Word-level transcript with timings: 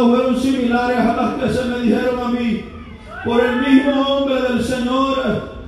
palabras 0.00 0.08
fueron 0.08 0.40
similares 0.40 0.98
a 0.98 1.16
las 1.16 1.34
que 1.34 1.52
se 1.52 1.64
me 1.66 1.80
dijeron 1.80 2.20
a 2.20 2.28
mí 2.28 2.64
por 3.24 3.40
el 3.44 3.56
mismo 3.60 3.94
nombre 3.96 4.42
del 4.42 4.64
Señor. 4.64 5.60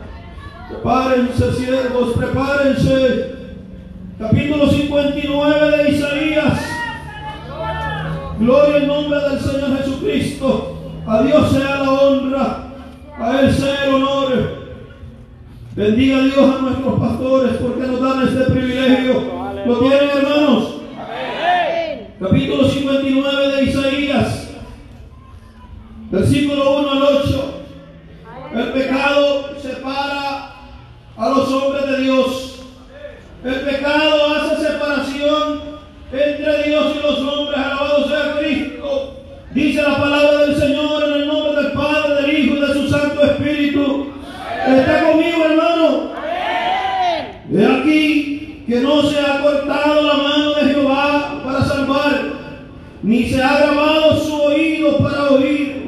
Prepárense, 0.68 1.52
siervos, 1.52 2.12
prepárense. 2.16 3.34
Capítulo 4.18 4.68
59 4.68 5.76
de 5.76 5.90
Isaías. 5.90 6.60
Gloria 8.38 8.76
al 8.76 8.86
nombre 8.86 9.20
del 9.20 9.40
Señor 9.40 9.78
Jesucristo. 9.78 10.78
A 11.06 11.22
Dios 11.22 11.50
sea 11.50 11.82
la 11.82 11.90
honra, 11.90 12.72
a 13.18 13.40
Él 13.40 13.52
sea 13.52 13.84
el 13.84 13.94
honor. 13.94 14.62
Bendiga 15.74 16.18
a 16.18 16.22
Dios 16.22 16.38
a 16.38 16.62
nuestros 16.62 17.00
pastores 17.00 17.52
porque 17.56 17.86
nos 17.86 18.00
dan 18.00 18.28
este 18.28 18.50
privilegio. 18.52 19.22
¿Lo 19.66 19.78
tienen, 19.78 20.08
hermanos? 20.16 20.82
Capítulo 22.20 22.68
59 22.68 23.41
de 23.41 23.41
Isaías. 23.41 23.41
Versículo 26.12 26.80
1 26.80 26.90
al 26.90 27.02
8. 27.02 27.54
El 28.54 28.72
pecado 28.72 29.48
separa 29.58 30.56
a 31.16 31.28
los 31.30 31.50
hombres 31.50 31.86
de 31.86 32.02
Dios. 32.02 32.60
El 33.42 33.60
pecado 33.60 34.34
hace 34.34 34.62
separación 34.62 35.60
entre 36.12 36.64
Dios 36.64 36.96
y 36.98 37.02
los 37.02 37.18
hombres. 37.18 37.58
Alabado 37.58 38.06
sea 38.06 38.36
Cristo. 38.38 39.22
Dice 39.54 39.80
la 39.80 39.96
palabra 39.96 40.38
del 40.42 40.56
Señor 40.56 41.02
en 41.02 41.12
el 41.14 41.26
nombre 41.28 41.62
del 41.62 41.72
Padre, 41.72 42.14
del 42.22 42.38
Hijo 42.38 42.56
y 42.56 42.60
de 42.60 42.74
su 42.74 42.88
Santo 42.90 43.22
Espíritu. 43.22 44.12
Está 44.66 45.10
conmigo, 45.10 45.44
hermano. 45.46 46.12
De 47.48 47.66
aquí 47.66 48.64
que 48.68 48.80
no 48.80 49.02
se 49.02 49.18
ha 49.18 49.40
cortado 49.40 50.02
la 50.02 50.14
mano 50.14 50.54
de 50.56 50.74
Jehová 50.74 51.40
para 51.42 51.64
salvar, 51.64 52.32
ni 53.02 53.30
se 53.30 53.42
ha 53.42 53.58
grabado 53.60 54.18
su 54.18 54.42
oído 54.42 54.98
para 54.98 55.30
oír. 55.30 55.82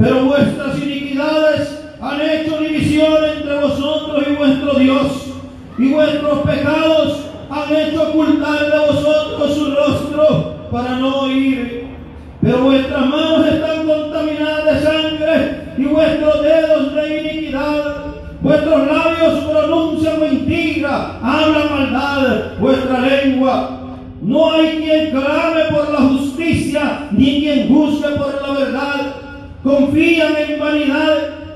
Pero 0.00 0.26
vuestras 0.26 0.78
iniquidades 0.78 1.76
han 2.00 2.20
hecho 2.20 2.58
división 2.58 3.16
entre 3.36 3.58
vosotros 3.58 4.24
y 4.28 4.34
vuestro 4.36 4.74
Dios, 4.74 5.06
y 5.76 5.88
vuestros 6.28 6.56
pecados 6.56 7.20
han 7.50 7.76
hecho 7.76 8.02
ocultar 8.02 8.70
de 8.70 8.78
vosotros 8.78 9.54
su 9.54 9.74
rostro 9.74 10.68
para 10.70 10.96
no 10.96 11.22
oír. 11.22 11.86
Pero 12.42 12.58
vuestras 12.58 13.06
manos 13.06 13.46
están 13.46 13.86
contaminadas 13.86 14.64
de 14.64 14.82
sangre 14.82 15.74
y 15.78 15.84
vuestros 15.84 16.42
dedos 16.42 16.94
de 16.94 17.20
iniquidad. 17.20 17.94
Vuestros 18.40 18.86
labios 18.86 19.44
pronuncian 19.44 20.20
mentira, 20.20 21.18
hablan 21.22 21.70
maldad, 21.70 22.58
vuestra 22.60 23.00
lengua. 23.00 23.80
No 24.22 24.52
hay 24.52 24.76
quien 24.78 25.10
clame 25.10 25.64
por 25.70 25.90
la 25.90 26.00
justicia, 26.08 27.08
ni 27.10 27.40
quien 27.40 27.68
juzgue 27.68 28.08
por 28.10 28.40
la 28.40 28.58
verdad. 28.58 29.14
Confían 29.64 30.34
en 30.36 30.60
vanidad 30.60 31.14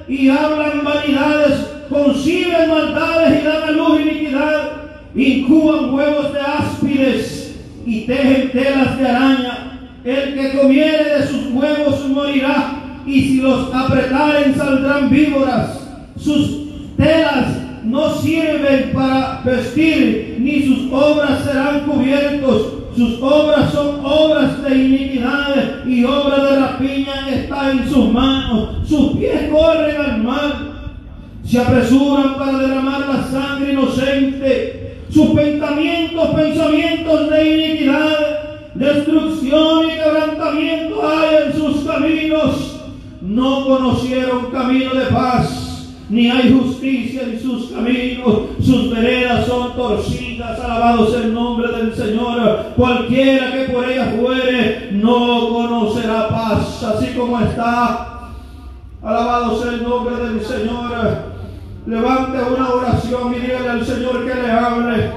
y 0.08 0.28
hablan 0.28 0.82
vanidades, 0.82 1.71
conciben 1.92 2.70
maldades 2.70 3.40
y 3.40 3.44
dan 3.44 3.62
a 3.62 3.70
luz 3.72 4.00
iniquidad, 4.00 4.70
incuban 5.14 5.92
huevos 5.92 6.32
de 6.32 6.40
áspides 6.40 7.60
y 7.84 8.00
tejen 8.02 8.50
telas 8.50 8.98
de 8.98 9.06
araña. 9.06 9.78
El 10.04 10.34
que 10.34 10.58
comiere 10.58 11.18
de 11.18 11.26
sus 11.26 11.52
huevos 11.52 12.08
morirá, 12.08 12.82
y 13.06 13.20
si 13.20 13.40
los 13.40 13.72
apretaren 13.72 14.54
saldrán 14.56 15.10
víboras. 15.10 15.78
Sus 16.16 16.96
telas 16.96 17.58
no 17.84 18.14
sirven 18.16 18.90
para 18.92 19.42
vestir, 19.44 20.36
ni 20.40 20.62
sus 20.62 20.92
obras 20.92 21.44
serán 21.44 21.80
cubiertos. 21.80 22.74
Sus 22.96 23.22
obras 23.22 23.72
son 23.72 24.00
obras 24.04 24.62
de 24.62 24.74
iniquidad 24.76 25.86
y 25.86 26.04
obra 26.04 26.44
de 26.44 26.60
rapiña 26.60 27.28
está 27.30 27.70
en 27.70 27.88
sus 27.88 28.12
manos. 28.12 28.86
Sus 28.86 29.16
pies 29.16 29.48
corren 29.50 29.96
al 29.96 30.22
mal. 30.22 30.71
Se 31.44 31.58
apresuran 31.58 32.36
para 32.38 32.58
derramar 32.58 33.00
la 33.00 33.24
sangre 33.24 33.72
inocente. 33.72 34.98
Sus 35.10 35.30
pensamientos, 35.30 36.28
pensamientos 36.34 37.30
de 37.30 37.56
iniquidad 37.56 38.42
destrucción 38.74 39.86
y 39.86 39.94
quebrantamiento 39.94 41.06
hay 41.06 41.46
en 41.46 41.52
sus 41.52 41.84
caminos. 41.84 42.80
No 43.20 43.66
conocieron 43.66 44.50
camino 44.50 44.94
de 44.94 45.06
paz, 45.06 45.94
ni 46.08 46.28
hay 46.28 46.52
justicia 46.52 47.22
en 47.22 47.40
sus 47.40 47.70
caminos. 47.70 48.40
Sus 48.60 48.90
veredas 48.90 49.46
son 49.46 49.74
torcidas. 49.74 50.58
Alabado 50.58 51.08
sea 51.08 51.20
el 51.20 51.34
nombre 51.34 51.68
del 51.70 51.94
Señor. 51.94 52.72
Cualquiera 52.76 53.52
que 53.52 53.72
por 53.72 53.88
ellas 53.88 54.14
fuere, 54.20 54.88
no 54.92 55.48
conocerá 55.50 56.28
paz. 56.28 56.82
Así 56.82 57.14
como 57.16 57.38
está. 57.40 58.30
Alabado 59.02 59.62
sea 59.62 59.72
el 59.72 59.82
nombre 59.84 60.16
del 60.16 60.44
Señor. 60.44 61.31
Levante 61.84 62.38
una 62.38 62.68
oración 62.74 63.34
y 63.34 63.40
dígale 63.40 63.70
al 63.70 63.84
Señor 63.84 64.24
que 64.24 64.34
le 64.40 64.52
hable. 64.52 65.10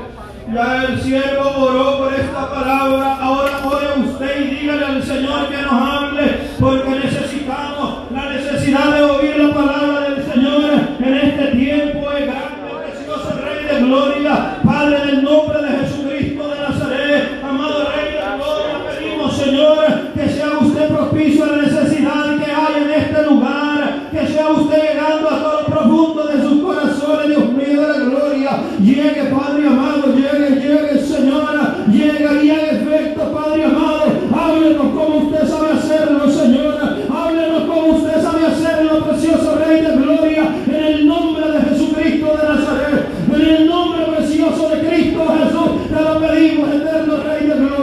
Ya 0.52 0.84
el 0.86 1.00
siervo 1.00 1.64
oró 1.64 2.00
por 2.00 2.14
esta 2.14 2.50
palabra. 2.50 3.18
Ahora 3.22 3.52
ore 3.66 4.10
usted 4.10 4.42
y 4.42 4.56
dígale 4.56 4.84
al 4.84 5.04
Señor 5.04 5.48
que 5.50 5.62
nos 5.62 5.74
hable, 5.74 6.40
porque 6.60 6.90
necesitamos 6.90 8.12
la 8.12 8.30
necesidad 8.30 8.96
de 8.96 9.04
oír 9.04 9.38
la 9.38 9.54
palabra 9.54 10.10
del 10.10 10.26
Señor 10.26 10.72
en 11.02 11.14
este 11.14 11.46
tiempo. 11.56 12.12
Es 12.12 12.26
grande, 12.26 12.68
precioso 12.84 13.40
Rey 13.44 13.66
de 13.66 13.86
Gloria, 13.86 14.58
Padre 14.66 15.06
del 15.06 15.24
nombre 15.24 15.62
de 15.62 15.70
Jesucristo 15.70 16.48
de 16.50 16.60
Nazaret, 16.62 17.44
amado 17.48 17.92
Rey 17.96 18.12
de 18.12 18.38
Gloria. 18.38 18.76
Pedimos, 18.90 19.38
Señor, 19.38 19.86
que 20.16 20.30
sea 20.30 20.58
usted 20.60 20.88
propicio 20.88 21.44
a 21.44 21.48
la 21.48 21.58
necesidad 21.62 22.38
que 22.44 22.52
hay 22.52 22.84
en 22.84 22.90
este 22.90 23.22
lugar, 23.24 24.10
que 24.12 24.28
sea 24.28 24.50
usted 24.50 24.94
llegando 24.94 25.30
a 25.30 25.44
todo 25.44 25.66
profundo 25.66 26.28
de 26.28 26.42
sus 26.42 26.62
corazones, 26.64 27.28
Dios 27.28 27.52
mío 27.52 27.82
de 27.82 27.88
la 27.88 28.06
gloria. 28.06 28.52
Llegue, 28.80 29.24
Padre 29.36 29.68
amado, 29.68 30.16
llegue, 30.16 30.62
llegue, 30.62 31.00
Señora, 31.00 31.78
llegue 31.92 32.46
y 32.46 32.50
haga 32.50 32.72
efecto, 32.72 33.32
Padre 33.34 33.66
amado. 33.66 34.06
Háblenos 34.34 34.88
como 34.94 35.18
usted 35.18 35.48
sabe 35.48 35.72
hacerlo, 35.74 36.30
Señora. 36.30 36.98
Háblenos 37.10 37.64
como 37.64 37.98
usted 37.98 38.22
sabe 38.22 38.46
hacerlo, 38.46 39.06
precioso 39.06 39.58
Rey 39.58 39.82
de 39.82 39.96
Gloria, 39.96 40.56
en 40.68 40.84
el 40.84 41.08
nombre 41.08 41.52
de 41.52 41.62
Jesucristo 41.62 42.38
de 42.38 42.48
Nazaret, 42.48 43.06
en 43.34 43.42
el 43.42 43.68
nombre 43.68 44.06
precioso 44.16 44.70
de 44.70 44.88
Cristo 44.88 45.26
Jesús. 45.38 45.90
Te 45.90 46.02
lo 46.02 46.20
pedimos, 46.20 46.70
eterno 46.70 47.18
Rey 47.18 47.48
de 47.48 47.56
Gloria. 47.56 47.76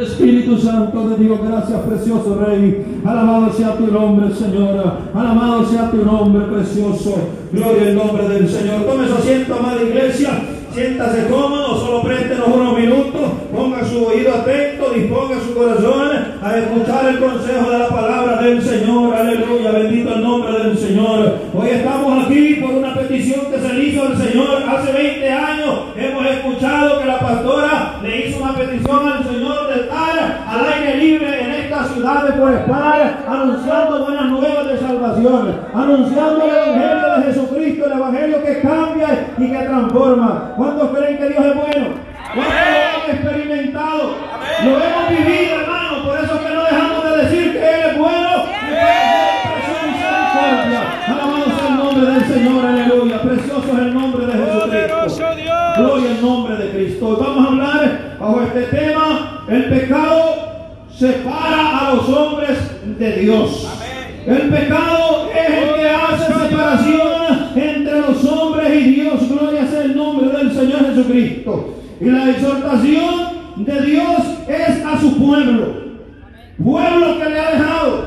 Espíritu 0.00 0.58
Santo 0.58 1.08
de 1.08 1.16
Dios, 1.16 1.38
gracias 1.46 1.80
precioso 1.82 2.36
Rey. 2.44 3.00
Alabado 3.04 3.52
sea 3.52 3.76
tu 3.76 3.86
nombre, 3.86 4.34
Señor. 4.34 4.98
Alabado 5.14 5.64
sea 5.66 5.90
tu 5.90 6.04
nombre 6.04 6.46
precioso. 6.46 7.14
Gloria 7.52 7.82
al 7.82 7.94
nombre 7.94 8.28
del 8.28 8.48
Señor. 8.48 8.82
Tome 8.82 9.06
su 9.06 9.14
asiento, 9.14 9.54
amada 9.54 9.82
iglesia. 9.82 10.30
Siéntase 10.74 11.28
cómodo, 11.28 11.78
solo 11.78 12.02
préstenos 12.02 12.48
unos 12.48 12.76
minutos. 12.76 13.22
Ponga 13.54 13.84
su 13.84 14.04
oído 14.04 14.34
atento, 14.34 14.90
disponga 14.92 15.36
su 15.40 15.54
corazón 15.54 16.03
a 16.44 16.58
escuchar 16.58 17.06
el 17.06 17.18
consejo 17.20 17.70
de 17.70 17.78
la 17.78 17.88
palabra 17.88 18.42
del 18.42 18.60
Señor. 18.60 19.16
Aleluya, 19.16 19.70
bendito 19.70 20.14
el 20.14 20.22
nombre 20.22 20.52
del 20.52 20.76
Señor. 20.76 21.38
Hoy 21.54 21.68
estamos 21.70 22.26
aquí 22.26 22.56
por 22.56 22.74
una 22.74 22.94
petición 22.94 23.46
que 23.50 23.58
se 23.58 23.72
le 23.72 23.84
hizo 23.84 24.02
al 24.02 24.16
Señor 24.18 24.62
hace 24.68 24.92
20 24.92 25.30
años. 25.32 25.80
Hemos 25.96 26.26
escuchado 26.26 27.00
que 27.00 27.06
la 27.06 27.18
pastora 27.18 27.94
le 28.02 28.28
hizo 28.28 28.42
una 28.42 28.52
petición 28.52 29.08
al 29.08 29.24
Señor 29.24 29.68
de 29.68 29.80
estar 29.80 30.44
al 30.46 30.72
aire 30.74 30.96
libre 30.98 31.44
en 31.44 31.50
esta 31.50 31.84
ciudad 31.84 32.24
de 32.24 32.32
Forespar, 32.34 33.24
anunciando 33.26 34.04
buenas 34.04 34.26
nuevas 34.26 34.68
de 34.68 34.78
salvación, 34.78 35.60
anunciando 35.72 36.44
el 36.44 36.50
Evangelio 36.50 37.16
de 37.16 37.22
Jesucristo, 37.22 37.86
el 37.86 37.92
Evangelio 37.92 38.44
que 38.44 38.60
cambia 38.60 39.32
y 39.38 39.50
que 39.50 39.58
transforma. 39.64 40.52
¿Cuántos 40.58 40.90
creen 40.90 41.16
que 41.16 41.28
Dios 41.30 41.46
es 41.46 41.54
bueno? 41.54 41.86
¿Cuántos 42.34 42.54
lo 42.54 43.08
hemos 43.08 43.08
experimentado? 43.08 44.34
Lo 44.64 44.70
hemos 44.70 45.08
vivido, 45.10 45.60
hermano, 45.60 46.04
por 46.04 46.18
eso 46.18 46.40
que 46.40 46.54
no 46.54 46.64
dejamos 46.64 47.04
de 47.04 47.16
decir 47.24 47.52
que 47.52 47.58
Él 47.58 47.80
es 47.90 47.98
bueno 47.98 48.44
y 48.46 48.70
que 48.70 49.60
su 49.66 49.86
misericordia. 49.86 50.82
Alabado 51.06 51.44
sea 51.44 51.68
el 51.68 51.74
nombre 51.94 52.12
del 52.12 52.24
Señor, 52.24 52.66
aleluya. 52.66 53.22
Precioso 53.22 53.64
es 53.72 53.78
el 53.78 53.94
nombre 53.94 54.26
de 54.26 54.32
Jesucristo. 54.32 55.26
Gloria 55.76 56.10
al 56.10 56.22
nombre 56.22 56.56
de 56.56 56.70
Cristo. 56.70 57.08
Hoy 57.08 57.16
vamos 57.20 57.44
a 57.44 57.48
hablar 57.48 58.16
bajo 58.18 58.42
este 58.42 58.62
tema, 58.76 59.44
el 59.48 59.64
pecado 59.64 60.34
separa 60.96 61.78
a 61.78 61.94
los 61.94 62.08
hombres 62.08 62.58
de 62.98 63.12
Dios. 63.12 63.68
El 64.26 64.48
pecado 64.48 65.28
es 65.34 65.54
el 65.54 65.74
que 65.74 65.88
hace 65.88 66.48
separación 66.48 67.50
entre 67.54 68.00
los 68.00 68.24
hombres 68.24 68.74
y 68.74 68.94
Dios. 68.94 69.28
Gloria 69.28 69.66
sea 69.66 69.82
el 69.82 69.96
nombre 69.96 70.36
del 70.36 70.52
Señor 70.52 70.86
Jesucristo. 70.86 71.74
Y 72.00 72.06
la 72.06 72.30
exhortación 72.30 73.54
de 73.56 73.80
Dios 73.82 74.20
es 74.48 74.84
a 74.84 74.98
su 74.98 75.16
pueblo. 75.16 75.84
Pueblo 76.62 77.18
que 77.18 77.30
le 77.30 77.38
ha 77.38 77.50
dejado. 77.50 78.03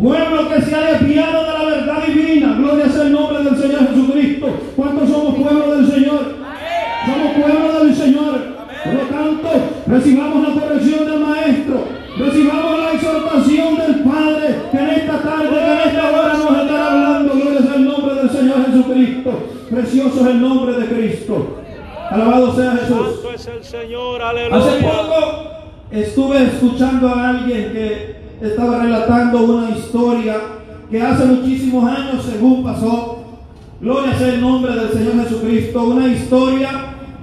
Pueblo 0.00 0.48
que 0.48 0.62
se 0.62 0.74
ha 0.74 0.92
desviado 0.92 1.44
de 1.44 1.52
la 1.52 1.64
verdad 1.64 2.06
divina. 2.06 2.54
Gloria 2.58 2.88
sea 2.88 3.02
el 3.02 3.12
nombre 3.12 3.44
del 3.44 3.56
Señor 3.56 3.88
Jesucristo. 3.88 4.46
¿Cuántos 4.74 5.10
somos 5.10 5.34
pueblo 5.34 5.76
del 5.76 5.90
Señor? 5.90 6.36
Somos 7.04 7.32
pueblo 7.34 7.84
del 7.84 7.94
Señor. 7.94 8.40
Por 8.82 8.94
lo 8.94 9.00
tanto, 9.00 9.48
recibamos 9.86 10.48
la 10.48 10.60
corrección 10.60 11.04
del 11.04 11.20
Maestro. 11.20 11.84
Recibamos 12.18 12.78
la 12.78 12.92
exhortación 12.92 13.76
del 13.76 14.02
Padre 14.02 14.56
que 14.70 14.78
en 14.78 14.88
esta 14.88 15.18
tarde, 15.18 15.48
que 15.50 15.72
en 15.72 15.88
esta 15.88 16.10
hora 16.10 16.32
nos 16.32 16.62
estará 16.62 16.92
hablando. 16.92 17.34
Gloria 17.34 17.60
sea 17.60 17.74
el 17.74 17.84
nombre 17.84 18.14
del 18.14 18.30
Señor 18.30 18.66
Jesucristo. 18.66 19.30
Precioso 19.68 20.20
es 20.20 20.26
el 20.26 20.40
nombre 20.40 20.80
de 20.80 20.86
Cristo. 20.86 21.58
Alabado 22.10 22.56
sea 22.56 22.72
Jesús. 22.72 23.20
Santo 23.20 23.32
es 23.34 23.46
el 23.46 23.64
Señor. 23.64 24.22
Aleluya. 24.22 24.56
Hace 24.56 24.82
poco 24.82 25.50
estuve 25.90 26.42
escuchando 26.44 27.08
a 27.08 27.28
alguien 27.28 27.72
que 27.72 28.19
estaba 28.40 28.82
relatando 28.82 29.44
una 29.44 29.70
historia 29.70 30.36
que 30.90 31.02
hace 31.02 31.24
muchísimos 31.26 31.84
años 31.84 32.24
según 32.24 32.64
pasó. 32.64 33.18
Gloria 33.80 34.14
sea 34.18 34.34
el 34.34 34.40
nombre 34.40 34.74
del 34.74 34.90
Señor 34.90 35.24
Jesucristo. 35.24 35.84
Una 35.84 36.08
historia 36.08 36.68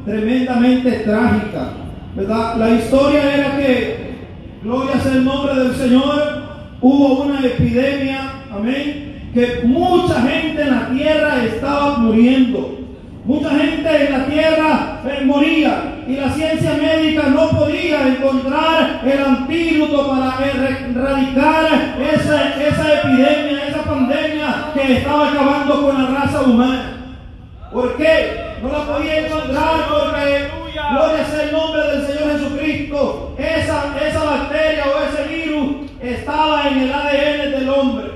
tremendamente 0.05 0.91
trágica. 0.91 1.69
¿verdad? 2.15 2.57
La 2.57 2.69
historia 2.71 3.35
era 3.35 3.57
que, 3.57 4.15
gloria 4.63 4.99
sea 4.99 5.13
el 5.13 5.25
nombre 5.25 5.55
del 5.55 5.75
Señor, 5.75 6.43
hubo 6.81 7.23
una 7.23 7.45
epidemia, 7.45 8.43
amén, 8.51 9.29
que 9.33 9.61
mucha 9.65 10.21
gente 10.21 10.61
en 10.61 10.71
la 10.71 10.89
tierra 10.89 11.43
estaba 11.45 11.97
muriendo. 11.97 12.79
Mucha 13.25 13.49
gente 13.49 14.05
en 14.05 14.11
la 14.11 14.25
tierra 14.25 15.01
eh, 15.05 15.25
moría 15.25 15.96
y 16.07 16.15
la 16.15 16.29
ciencia 16.31 16.73
médica 16.73 17.23
no 17.23 17.49
podía 17.49 18.07
encontrar 18.07 19.01
el 19.05 19.19
antídoto 19.25 20.09
para 20.09 20.37
er- 20.37 20.91
erradicar 20.95 21.65
esa, 22.13 22.53
esa 22.63 22.93
epidemia, 23.01 23.67
esa 23.67 23.83
pandemia 23.83 24.71
que 24.73 24.97
estaba 24.97 25.29
acabando 25.29 25.81
con 25.81 26.01
la 26.03 26.19
raza 26.19 26.41
humana. 26.43 26.93
¿Por 27.71 27.97
qué? 27.97 28.55
No 28.61 28.69
la 28.71 28.85
podía 28.85 29.27
encontrar 29.27 29.75
porque, 29.89 30.47
gloria 30.91 31.25
sea 31.25 31.43
el 31.43 31.51
nombre 31.51 31.81
del 31.81 32.07
Señor 32.07 32.31
Jesucristo, 32.31 33.35
esa, 33.37 33.93
esa 34.07 34.23
bacteria 34.23 34.85
o 34.85 35.03
ese 35.13 35.27
virus 35.35 35.91
estaba 36.01 36.69
en 36.69 36.77
el 36.83 36.93
ADN 36.93 37.51
del 37.51 37.69
hombre. 37.69 38.07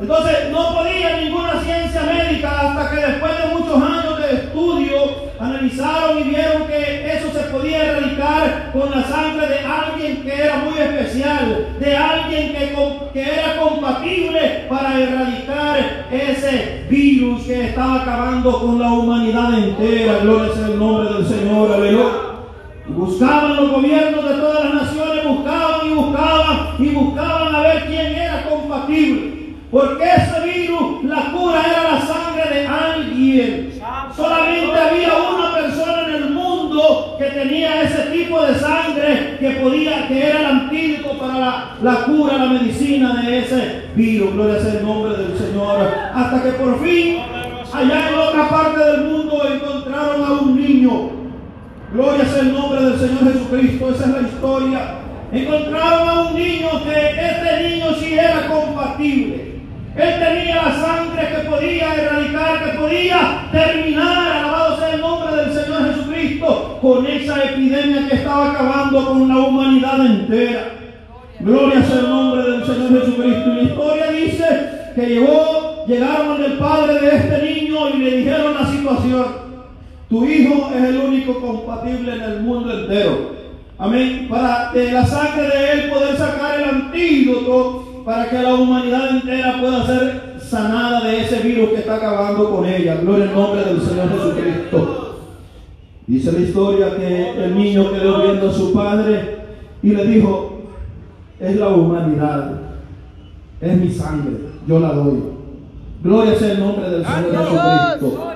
Entonces 0.00 0.50
no 0.50 0.74
podía 0.74 1.16
ninguna 1.18 1.60
ciencia 1.60 2.02
médica 2.02 2.60
hasta 2.60 2.90
que 2.90 2.96
después 3.06 3.32
de 3.38 3.54
muchos 3.54 3.76
años 3.82 4.18
de 4.18 4.34
estudio 4.34 5.31
analizaron 5.42 6.20
y 6.20 6.30
vieron 6.30 6.68
que 6.68 7.12
eso 7.12 7.32
se 7.32 7.50
podía 7.50 7.84
erradicar 7.84 8.70
con 8.72 8.90
la 8.90 9.02
sangre 9.02 9.48
de 9.48 9.58
alguien 9.58 10.22
que 10.22 10.34
era 10.34 10.58
muy 10.58 10.78
especial, 10.78 11.68
de 11.80 11.96
alguien 11.96 12.52
que, 12.52 12.72
era 13.14 13.56
compatible 13.60 14.66
para 14.68 15.00
erradicar 15.00 16.06
ese 16.10 16.86
virus 16.88 17.42
que 17.42 17.68
estaba 17.68 18.02
acabando 18.02 18.60
con 18.60 18.78
la 18.78 18.92
humanidad 18.92 19.52
entera. 19.58 20.18
Gloria 20.22 20.54
sea 20.54 20.66
el 20.66 20.78
nombre 20.78 21.12
del 21.12 21.26
Señor, 21.26 21.72
aleluya. 21.72 22.06
Y 22.88 22.92
buscaban 22.92 23.56
los 23.56 23.70
gobiernos 23.70 24.28
de 24.28 24.34
todas 24.34 24.64
las 24.64 24.74
naciones, 24.74 25.26
buscaban 25.26 25.86
y 25.86 25.94
buscaban 25.94 26.58
y 26.78 26.88
buscaban 26.88 27.54
a 27.54 27.60
ver 27.60 27.86
quién 27.86 28.14
era 28.14 28.44
compatible. 28.48 29.54
Porque 29.70 30.04
ese 30.04 30.40
virus, 30.44 31.04
la 31.04 31.32
cura 31.32 31.62
era 31.66 31.94
la 31.94 32.00
sangre 32.00 32.54
de 32.54 32.66
alguien. 32.66 33.71
Solamente 34.16 34.78
había 34.78 35.12
una 35.34 35.54
persona 35.54 36.06
en 36.08 36.14
el 36.14 36.30
mundo 36.30 37.16
que 37.18 37.24
tenía 37.26 37.82
ese 37.82 38.10
tipo 38.10 38.42
de 38.42 38.54
sangre 38.54 39.36
que 39.40 39.50
podía, 39.62 40.08
que 40.08 40.28
era 40.28 40.40
el 40.40 40.46
antídoto 40.46 41.18
para 41.18 41.76
la, 41.82 41.94
cura, 42.04 42.38
la 42.38 42.46
medicina 42.46 43.22
de 43.22 43.38
ese 43.38 43.82
virus. 43.94 44.34
Gloria 44.34 44.60
sea 44.60 44.74
el 44.74 44.84
nombre 44.84 45.16
del 45.16 45.38
Señor. 45.38 45.88
Hasta 46.14 46.42
que 46.42 46.50
por 46.52 46.82
fin, 46.84 47.18
allá 47.72 48.08
en 48.08 48.14
otra 48.14 48.48
parte 48.48 48.84
del 48.84 49.04
mundo, 49.04 49.42
encontraron 49.50 50.24
a 50.24 50.32
un 50.32 50.60
niño 50.60 51.22
Gloria 51.92 52.24
sea 52.24 52.40
el 52.40 52.54
nombre 52.54 52.82
del 52.82 52.98
Señor 52.98 53.32
Jesucristo, 53.32 53.90
esa 53.90 54.04
es 54.04 54.10
la 54.10 54.28
historia. 54.28 54.94
Encontraron 55.30 56.08
a 56.08 56.20
un 56.22 56.34
niño 56.34 56.68
que 56.84 57.10
este 57.10 57.68
niño 57.68 57.94
sí 58.00 58.14
era 58.14 58.48
compatible. 58.48 59.51
Él 59.94 60.14
tenía 60.18 60.62
la 60.62 60.74
sangre 60.74 61.28
que 61.28 61.50
podía 61.50 61.94
erradicar, 61.94 62.64
que 62.64 62.78
podía 62.78 63.48
terminar, 63.52 64.38
alabado 64.38 64.78
sea 64.78 64.94
el 64.94 65.00
nombre 65.02 65.36
del 65.36 65.52
Señor 65.52 65.94
Jesucristo, 65.94 66.78
con 66.80 67.06
esa 67.06 67.44
epidemia 67.44 68.08
que 68.08 68.14
estaba 68.16 68.52
acabando 68.52 69.06
con 69.06 69.28
la 69.28 69.36
humanidad 69.36 70.06
entera. 70.06 70.64
Gloria 71.40 71.82
sea 71.82 71.98
el 72.00 72.08
nombre 72.08 72.42
del 72.42 72.64
Señor 72.64 73.00
Jesucristo. 73.00 73.50
Y 73.50 73.54
la 73.56 73.62
historia 73.62 74.10
dice 74.12 74.70
que 74.94 75.06
llegó, 75.06 75.84
llegaron 75.86 76.42
al 76.42 76.52
padre 76.58 76.98
de 76.98 77.16
este 77.16 77.42
niño 77.42 77.88
y 77.90 77.98
le 77.98 78.16
dijeron 78.16 78.54
la 78.54 78.66
situación. 78.66 79.26
Tu 80.08 80.24
hijo 80.24 80.70
es 80.74 80.84
el 80.84 80.96
único 80.98 81.38
compatible 81.40 82.14
en 82.14 82.22
el 82.22 82.40
mundo 82.40 82.80
entero. 82.80 83.32
Amén. 83.78 84.26
Para 84.30 84.70
de 84.72 84.92
la 84.92 85.04
sangre 85.04 85.48
de 85.48 85.72
él 85.72 85.90
poder 85.90 86.16
sacar 86.16 86.60
el 86.60 86.64
antídoto 86.64 87.81
para 88.04 88.28
que 88.28 88.42
la 88.42 88.54
humanidad 88.54 89.10
entera 89.10 89.60
pueda 89.60 89.86
ser 89.86 90.36
sanada 90.40 91.04
de 91.04 91.22
ese 91.22 91.40
virus 91.40 91.70
que 91.70 91.76
está 91.76 91.96
acabando 91.96 92.50
con 92.50 92.66
ella. 92.66 92.96
Gloria 92.96 93.28
al 93.28 93.34
nombre 93.34 93.64
del 93.64 93.80
Señor 93.80 94.08
Jesucristo. 94.10 95.18
Dice 96.06 96.32
la 96.32 96.40
historia 96.40 96.96
que 96.96 97.44
el 97.44 97.56
niño 97.56 97.90
quedó 97.92 98.22
viendo 98.22 98.50
a 98.50 98.52
su 98.52 98.72
padre 98.72 99.36
y 99.82 99.90
le 99.90 100.04
dijo, 100.06 100.62
es 101.38 101.56
la 101.56 101.68
humanidad, 101.68 102.52
es 103.60 103.76
mi 103.78 103.90
sangre, 103.90 104.32
yo 104.66 104.80
la 104.80 104.92
doy. 104.92 105.22
Gloria 106.02 106.34
sea 106.34 106.52
el 106.52 106.60
nombre 106.60 106.90
del 106.90 107.04
Señor 107.04 107.30
Jesucristo. 107.30 108.32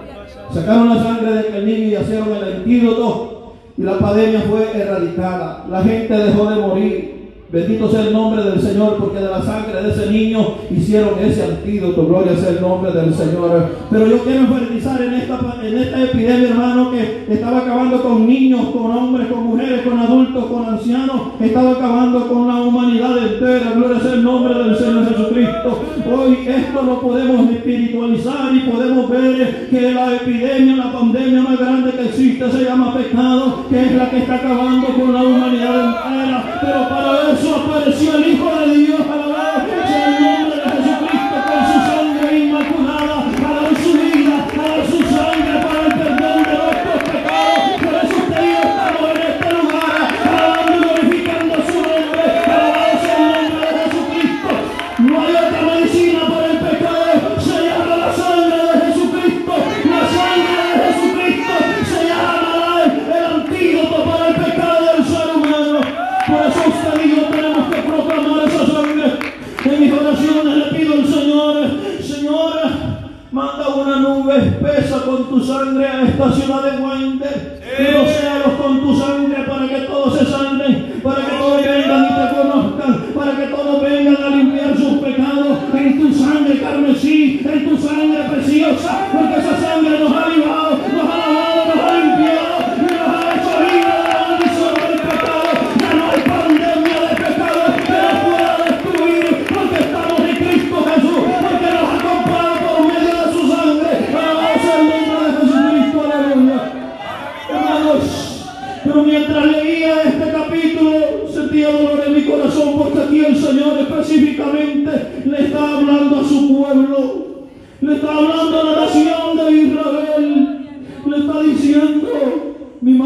Sacaron 0.53 0.89
la 0.95 1.03
sangre 1.03 1.33
de 1.33 1.41
aquel 1.41 1.67
niño 1.67 1.79
y 1.79 1.97
hicieron 1.97 2.29
el 2.33 2.55
antídoto 2.57 3.55
y 3.77 3.83
la 3.83 3.99
pandemia 3.99 4.41
fue 4.43 4.71
erradicada. 4.75 5.67
La 5.69 5.83
gente 5.83 6.15
dejó 6.17 6.51
de 6.51 6.57
morir. 6.57 7.16
Bendito 7.48 7.88
sea 7.88 8.00
el 8.00 8.12
nombre 8.12 8.43
del 8.43 8.60
Señor, 8.60 8.96
porque 8.98 9.20
de 9.20 9.31
la 9.31 9.40
sangre 9.40 9.81
de 9.81 9.90
ese 9.93 10.10
niño 10.10 10.54
hicieron 10.69 11.10
ese 11.20 11.44
antídoto. 11.44 12.04
Gloria 12.04 12.37
sea 12.37 12.50
el 12.50 12.60
nombre 12.60 12.90
del 12.90 13.14
Señor. 13.14 13.70
Pero 13.88 14.06
yo 14.08 14.19
quiero 14.25 14.40
enfatizar 14.40 15.00
en 15.00 15.14
esta, 15.14 15.38
en 15.62 15.78
esta 15.78 16.02
epidemia, 16.02 16.48
hermano, 16.48 16.90
que 16.90 17.25
estaba 17.32 17.58
acabando 17.58 18.02
con 18.02 18.26
niños, 18.26 18.70
con 18.70 18.90
hombres, 18.90 19.28
con 19.28 19.44
mujeres, 19.44 19.82
con 19.82 19.96
adultos, 19.96 20.44
con 20.46 20.64
ancianos. 20.64 21.20
Estaba 21.38 21.70
acabando 21.70 22.26
con 22.26 22.48
la 22.48 22.62
humanidad 22.62 23.16
entera. 23.16 23.72
Gloria 23.76 24.00
sea 24.00 24.14
el 24.14 24.25
nombre 24.25 24.54
del 24.54 24.76
Señor 24.76 25.08
Jesucristo. 25.08 25.82
Hoy 26.12 26.38
esto 26.48 26.82
lo 26.82 27.00
podemos 27.00 27.48
espiritualizar 27.48 28.54
y 28.54 28.70
podemos 28.70 29.08
ver 29.08 29.69
que 29.70 29.93
la 29.93 30.14
epidemia, 30.16 30.76
la 30.76 30.93
pandemia 30.93 31.43
más 31.43 31.58
grande 31.60 31.93
que 31.93 32.06
existe 32.06 32.50
se 32.50 32.64
llama 32.64 32.93
pecado, 32.93 33.66
que 33.70 33.82
es 33.82 33.93
la 33.93 34.10
que 34.10 34.19
está 34.19 34.34
acabando 34.34 34.88
con 34.88 35.12
la 35.12 35.22
humanidad 35.22 35.84
entera. 35.87 36.58
Pero 36.60 36.88
para 36.88 37.32
eso 37.32 37.36
apareció 37.44 38.17
el 38.17 38.33
Hijo 38.33 38.56
de 38.56 38.79
Dios, 38.79 39.01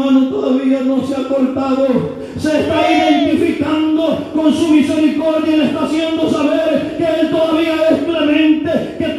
todavía 0.01 0.81
no 0.81 1.05
se 1.05 1.15
ha 1.15 1.27
cortado, 1.27 1.87
se 2.37 2.59
está 2.59 2.91
identificando 2.91 4.31
con 4.33 4.53
su 4.53 4.69
misericordia 4.69 5.53
y 5.53 5.57
le 5.57 5.65
está 5.65 5.83
haciendo 5.85 6.29
saber 6.29 6.95
que 6.97 7.03
Él 7.03 7.29
todavía 7.29 7.75
es 7.89 8.03
clemente, 8.03 8.95
que 8.97 9.10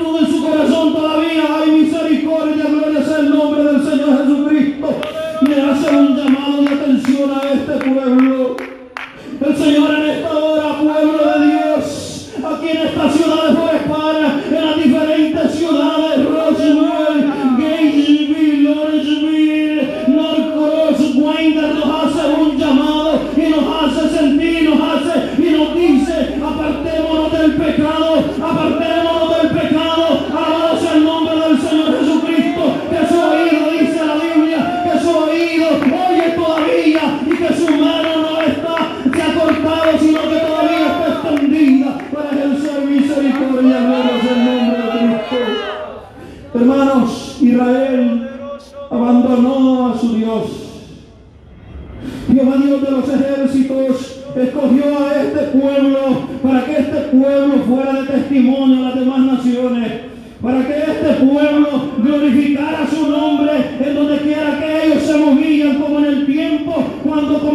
cuando 67.12 67.51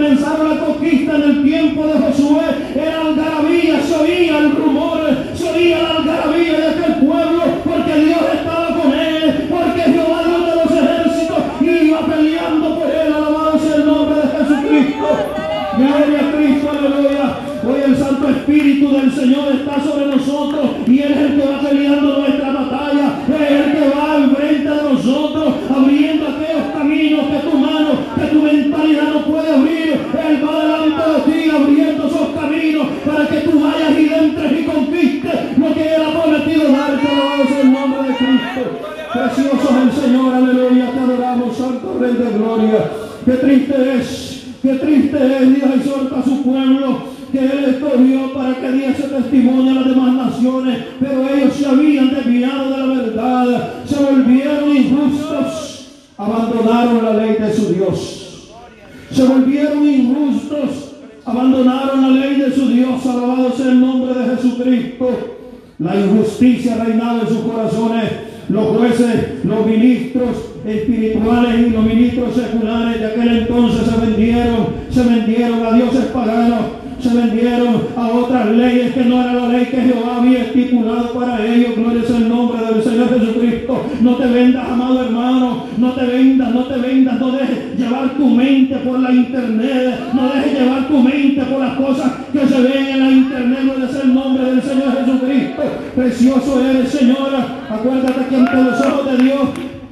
ministros 71.97 72.35
seculares 72.35 72.99
de 72.99 73.07
aquel 73.07 73.37
entonces 73.39 73.87
se 73.87 74.05
vendieron, 74.05 74.67
se 74.89 75.03
vendieron 75.03 75.65
a 75.65 75.71
dioses 75.71 76.05
paganos, 76.05 76.59
se 76.99 77.09
vendieron 77.13 77.81
a 77.95 78.07
otras 78.07 78.47
leyes 78.47 78.93
que 78.93 79.05
no 79.05 79.21
era 79.21 79.33
la 79.33 79.47
ley 79.49 79.65
que 79.65 79.81
Jehová 79.81 80.17
había 80.17 80.43
estipulado 80.43 81.13
para 81.13 81.45
ellos. 81.45 81.75
Gloria 81.75 82.01
es 82.03 82.09
el 82.09 82.27
nombre 82.27 82.65
del 82.65 82.83
Señor 82.83 83.19
Jesucristo. 83.19 83.85
No 84.01 84.15
te 84.15 84.25
vendas, 84.27 84.67
amado 84.67 85.03
hermano. 85.03 85.63
No 85.77 85.91
te 85.91 86.05
vendas, 86.05 86.53
no 86.53 86.65
te 86.65 86.79
vendas. 86.79 87.19
No 87.19 87.31
dejes 87.31 87.77
llevar 87.77 88.09
tu 88.17 88.25
mente 88.25 88.75
por 88.77 88.99
la 88.99 89.11
internet. 89.11 89.99
No 90.13 90.23
dejes 90.27 90.59
llevar 90.59 90.87
tu 90.87 90.99
mente 90.99 91.41
por 91.43 91.59
las 91.59 91.75
cosas 91.75 92.11
que 92.33 92.47
se 92.47 92.61
ven 92.61 92.87
en 92.87 92.99
la 92.99 93.11
internet. 93.11 93.59
Gloria 93.63 93.85
es 93.85 94.03
el 94.03 94.13
nombre 94.15 94.43
del 94.43 94.61
Señor 94.63 94.97
Jesucristo. 94.97 95.63
Precioso 95.95 96.65
eres, 96.65 96.89
Señora. 96.89 97.45
Acuérdate 97.69 98.25
que 98.27 98.35
ante 98.35 98.55
los 98.55 98.81
ojos 98.81 99.11
de 99.11 99.23
Dios 99.23 99.39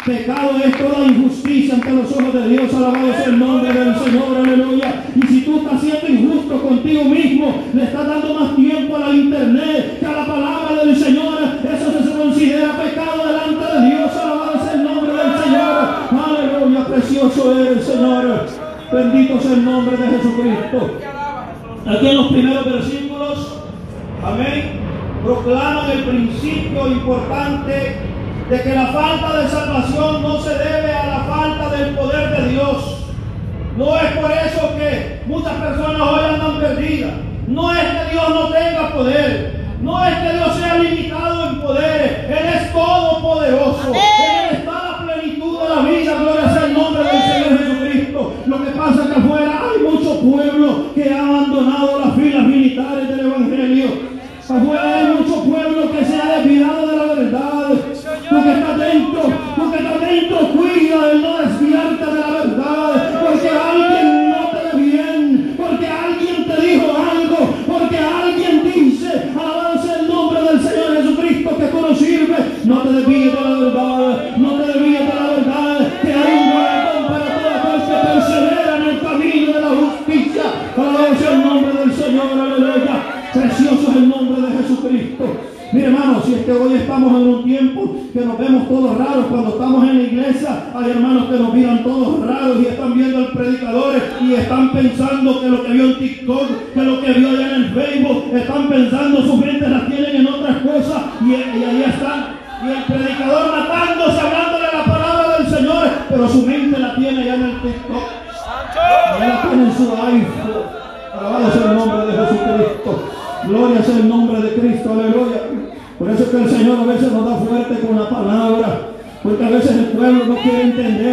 Pecado 0.05 0.51
es 0.63 0.77
toda 0.77 1.03
injusticia 1.03 1.73
ante 1.73 1.91
los 1.91 2.11
ojos 2.11 2.31
de 2.31 2.49
Dios. 2.49 2.71
Alabado 2.75 3.11
sea 3.11 3.25
el 3.25 3.39
nombre 3.39 3.73
del 3.73 3.95
Señor. 3.95 4.37
Aleluya. 4.37 5.03
Y 5.15 5.25
si 5.25 5.41
tú 5.41 5.57
estás 5.57 5.81
siendo 5.81 6.07
injusto 6.07 6.61
contigo 6.61 7.05
mismo, 7.05 7.63
le 7.73 7.83
estás 7.85 8.07
dando 8.07 8.35
más 8.35 8.55
tiempo 8.55 8.97
a 8.97 8.99
la 8.99 9.09
internet 9.09 9.97
que 9.99 10.05
a 10.05 10.11
la 10.11 10.25
palabra 10.27 10.85
del 10.85 10.95
Señor, 10.95 11.39
eso 11.63 12.03
se 12.03 12.17
considera 12.19 12.77
pecado 12.77 13.25
delante 13.25 13.65
de 13.65 13.87
Dios. 13.87 14.11
Alabado 14.11 14.63
sea 14.63 14.73
el 14.73 14.83
nombre 14.83 15.11
del 15.11 15.43
Señor. 15.43 15.87
Aleluya. 16.11 16.85
Precioso 16.85 17.59
es 17.59 17.67
el 17.67 17.81
Señor. 17.81 18.47
Bendito 18.93 19.41
sea 19.41 19.53
el 19.53 19.65
nombre 19.65 19.97
de 19.97 20.07
Jesucristo. 20.07 20.99
Aquí 21.87 22.07
en 22.07 22.15
los 22.15 22.27
primeros 22.27 22.65
versículos, 22.65 23.59
amén, 24.23 24.81
proclaman 25.23 25.89
el 25.89 26.03
principio 26.03 26.91
importante 26.91 28.14
de 28.49 28.61
que 28.61 28.75
la 28.75 28.87
falta 28.87 29.39
de 29.39 29.47
salvación 29.49 30.21
no 30.21 30.39
se 30.39 30.49
debe 30.51 30.93
a 30.93 31.07
la 31.07 31.19
falta 31.23 31.69
del 31.75 31.95
poder 31.95 32.29
de 32.37 32.49
Dios. 32.49 33.05
No 33.75 33.97
es 33.97 34.11
por 34.17 34.31
eso 34.31 34.75
que 34.77 35.21
muchas 35.25 35.53
personas 35.53 36.01
hoy 36.01 36.19
andan 36.33 36.59
perdidas. 36.59 37.11
No 37.47 37.73
es 37.73 37.83
que 37.83 38.11
Dios 38.11 38.29
no 38.29 38.47
tenga 38.49 38.93
poder. 38.93 39.65
No 39.81 40.05
es 40.05 40.15
que 40.15 40.33
Dios 40.33 40.55
sea 40.57 40.75
limitado 40.75 41.49
en 41.49 41.61
poder. 41.61 42.25
Él 42.29 42.53
es 42.55 42.71
todopoderoso. 42.71 43.91
Él 43.93 44.57
está 44.57 44.71
la 44.71 45.05
plenitud 45.05 45.59
de 45.61 45.75
la 45.75 45.81
vida. 45.81 46.13
Gloria 46.15 46.53
sea 46.53 46.65
el 46.65 46.73
nombre 46.73 47.03
del 47.03 47.21
Señor 47.21 47.59
Jesucristo. 47.59 48.33
Lo 48.45 48.63
que 48.63 48.71
pasa 48.71 49.03
es 49.03 49.09
que 49.09 49.19
afuera 49.19 49.61
hay 49.71 49.83
mucho 49.83 50.19
pueblo 50.21 50.93
que 50.93 51.13
ha 51.13 51.27
abandonado 51.27 51.99
las 51.99 52.15
filas 52.15 52.43
militares 52.43 53.09
del 53.09 53.19
Evangelio. 53.19 54.15
Afuera 54.47 54.74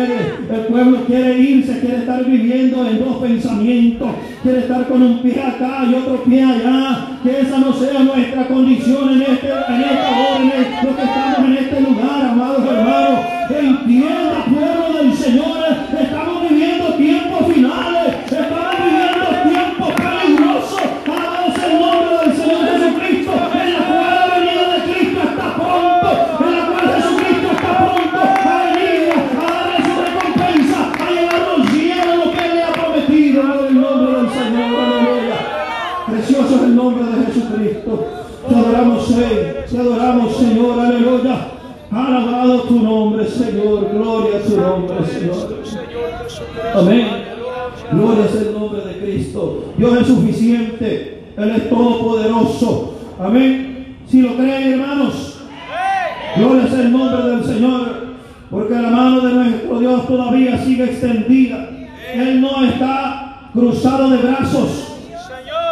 el 0.05 0.61
pueblo 0.69 1.05
quiere 1.07 1.39
irse, 1.39 1.81
quiere 1.81 1.99
estar 1.99 2.25
viviendo 2.25 2.87
en 2.87 2.99
dos 2.99 3.17
pensamientos, 3.17 4.11
quiere 4.43 4.59
estar 4.61 4.87
con 4.89 5.03
un 5.03 5.23
pie 5.23 5.43
acá 5.43 5.85
y 5.91 5.95
otro 5.95 6.25
pie 6.25 6.43
allá. 6.43 7.09
Que 7.23 7.41
esa 7.41 7.59
no 7.59 7.73
sea 7.73 8.01
nuestra 8.01 8.49
condición 8.49 9.11
en, 9.11 9.23
este, 9.23 9.49
en 9.49 9.81
esta 9.81 10.11
hora, 10.11 10.41
en 10.43 10.87
lo 10.87 10.97
que 10.97 11.03
estamos 11.03 11.49
en 11.49 11.57
este 11.57 11.81
lugar, 11.81 12.27
amados 12.31 12.52
Amén. 46.75 47.07
Gloria 47.93 48.25
es 48.25 48.35
el 48.35 48.53
nombre 48.55 48.85
de 48.85 48.99
Cristo. 48.99 49.73
Dios 49.77 50.01
es 50.01 50.07
suficiente. 50.07 51.25
Él 51.37 51.51
es 51.51 51.69
todopoderoso. 51.69 52.95
Amén. 53.21 53.97
Si 54.09 54.23
lo 54.23 54.37
creen, 54.37 54.73
hermanos. 54.73 55.41
Gloria 56.37 56.65
es 56.65 56.73
el 56.73 56.93
nombre 56.93 57.31
del 57.31 57.45
Señor. 57.45 58.03
Porque 58.51 58.75
la 58.75 58.91
mano 58.91 59.21
de 59.21 59.33
nuestro 59.33 59.81
Dios 59.81 60.07
todavía 60.07 60.59
sigue 60.59 60.85
extendida. 60.85 61.71
Él 62.15 62.41
no 62.41 62.65
está 62.65 63.49
cruzado 63.53 64.11
de 64.11 64.19
brazos. 64.19 64.89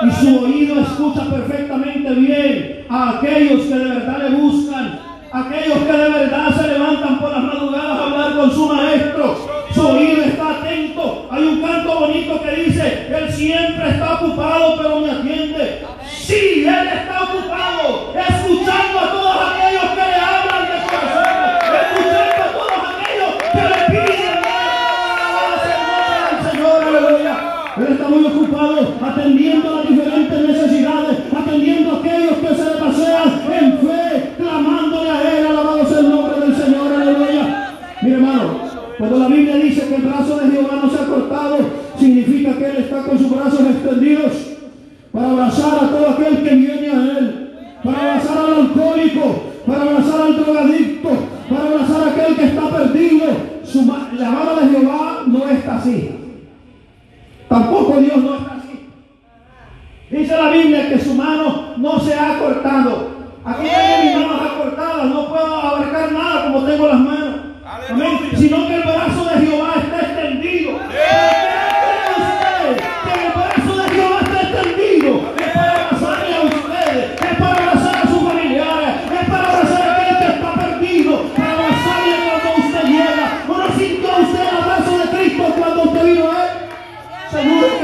Y 0.03 0.11
su 0.13 0.45
oído 0.45 0.81
escucha 0.81 1.25
perfectamente 1.31 2.11
bien 2.15 2.87
a 2.89 3.19
aquellos 3.19 3.67
que 3.67 3.75
de 3.75 3.85
verdad 3.85 4.31
le 4.31 4.37
buscan, 4.37 4.99
aquellos 5.31 5.79
que 5.79 5.93
de 5.93 6.09
verdad 6.09 6.57
se 6.59 6.69
levantan 6.69 7.19
por 7.21 7.31
las 7.31 7.43
madrugadas 7.43 7.99
a 7.99 8.05
hablar 8.05 8.37
con 8.37 8.51
su 8.51 8.67
maestro. 8.67 9.37
Su 9.75 9.87
oído 9.87 10.23
está 10.23 10.59
atento. 10.59 11.29
Hay 11.31 11.45
un 11.45 11.61
canto 11.61 12.01
bonito 12.01 12.41
que 12.43 12.63
dice, 12.63 13.09
Él 13.15 13.30
siempre 13.41 13.89
está 13.89 14.21
ocupado, 14.21 14.77
pero 14.77 15.01
me 15.01 15.11
atiende. 15.11 15.40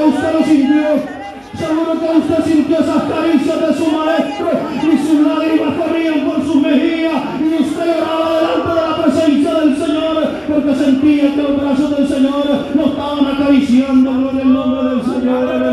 Usted 0.09 0.33
lo 0.33 0.45
sintió. 0.45 1.17
Seguro 1.57 1.99
que 1.99 2.19
usted 2.19 2.45
sintió 2.45 2.81
esas 2.81 3.03
caricias 3.05 3.61
de 3.61 3.75
su 3.75 3.87
maestro 3.91 4.49
y 4.77 4.99
sus 4.99 5.21
lágrimas 5.27 5.75
corrían 5.79 6.21
por 6.27 6.45
sus 6.45 6.57
mejillas 6.57 7.23
y 7.41 7.63
usted 7.63 7.87
lloraba 7.87 8.41
delante 8.41 8.69
de 8.69 8.75
la 8.75 9.03
presencia 9.03 9.55
del 9.55 9.77
Señor 9.77 10.29
porque 10.49 10.75
sentía 10.75 11.35
que 11.35 11.43
los 11.43 11.57
brazos 11.57 11.97
del 11.97 12.09
Señor 12.09 12.45
lo 12.75 12.87
estaban 12.87 13.27
acariciando. 13.27 14.13
Gloria 14.13 14.43
al 14.43 14.53
nombre 14.53 14.91
del 14.91 15.03
Señor. 15.03 15.66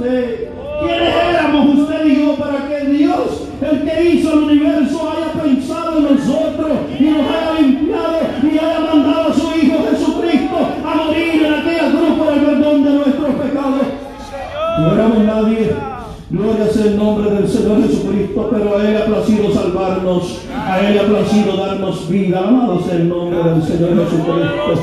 ¿Quiénes 0.00 1.14
éramos 1.28 1.78
usted 1.80 2.06
y 2.06 2.24
yo 2.24 2.36
para 2.36 2.68
que 2.68 2.86
Dios, 2.86 3.48
el 3.60 3.82
que 3.82 4.10
hizo 4.10 4.32
el 4.32 4.38
universo, 4.38 5.10
haya 5.10 5.42
pensado 5.42 5.98
en 5.98 6.04
nosotros 6.04 6.78
y 6.98 7.04
nos 7.04 7.20
haya 7.22 7.60
limpiado 7.60 8.18
y 8.44 8.58
haya 8.58 8.80
mandado 8.80 9.30
a 9.30 9.34
su 9.34 9.58
Hijo 9.58 9.78
Jesucristo 9.90 10.56
a 10.86 10.94
morir 10.94 11.44
en 11.44 11.52
aquella 11.54 11.90
cruz 11.90 12.16
por 12.16 12.32
el 12.32 12.40
perdón 12.40 12.84
de 12.84 12.90
nuestros 12.90 13.34
pecados? 13.34 13.82
No 14.78 14.94
éramos 14.94 15.18
nadie. 15.24 15.72
Gloria 16.30 16.66
sea 16.70 16.84
el 16.84 16.96
nombre 16.98 17.30
del 17.30 17.48
Señor 17.48 17.82
Jesucristo, 17.82 18.50
pero 18.52 18.78
a 18.78 18.88
Él 18.88 18.96
ha 18.98 19.06
placido 19.06 19.50
salvarnos, 19.52 20.42
a 20.54 20.80
Él 20.80 20.98
ha 21.00 21.02
placido 21.04 21.56
darnos 21.56 22.08
vida. 22.08 22.38
Amado 22.46 22.80
sea 22.82 22.96
el 22.96 23.08
nombre 23.08 23.38
del 23.38 23.62
Señor 23.62 23.90
Jesucristo. 23.96 24.74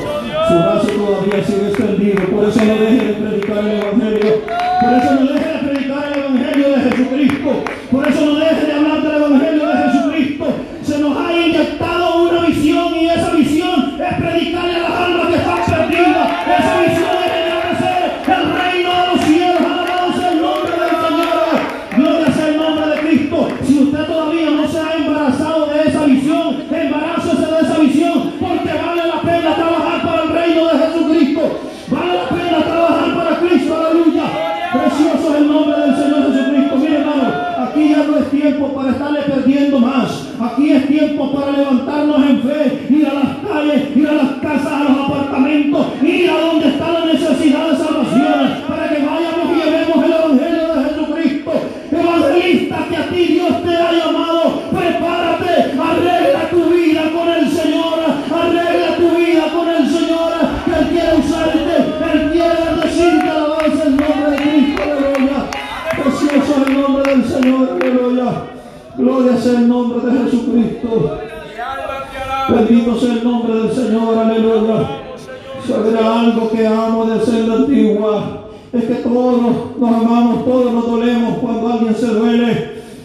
Su 0.48 0.54
brazo 0.54 0.88
todavía 0.88 1.44
sigue 1.46 1.68
extendido, 1.68 2.22
por 2.26 2.44
eso 2.44 2.60
no 2.64 2.74
deje 2.74 3.06
de 3.06 3.12
predicar 3.14 3.64
el 3.64 3.80
Evangelio. 3.80 4.65
Por 4.80 4.92
eso 4.92 5.14
no 5.14 5.32
deje 5.32 5.52
de 5.52 5.58
predicar 5.58 6.12
el 6.12 6.18
Evangelio 6.18 6.68
de 6.68 6.90
Jesucristo. 6.90 7.64
Por 7.90 8.08
eso 8.08 8.26
no 8.26 8.34
deje 8.36 8.65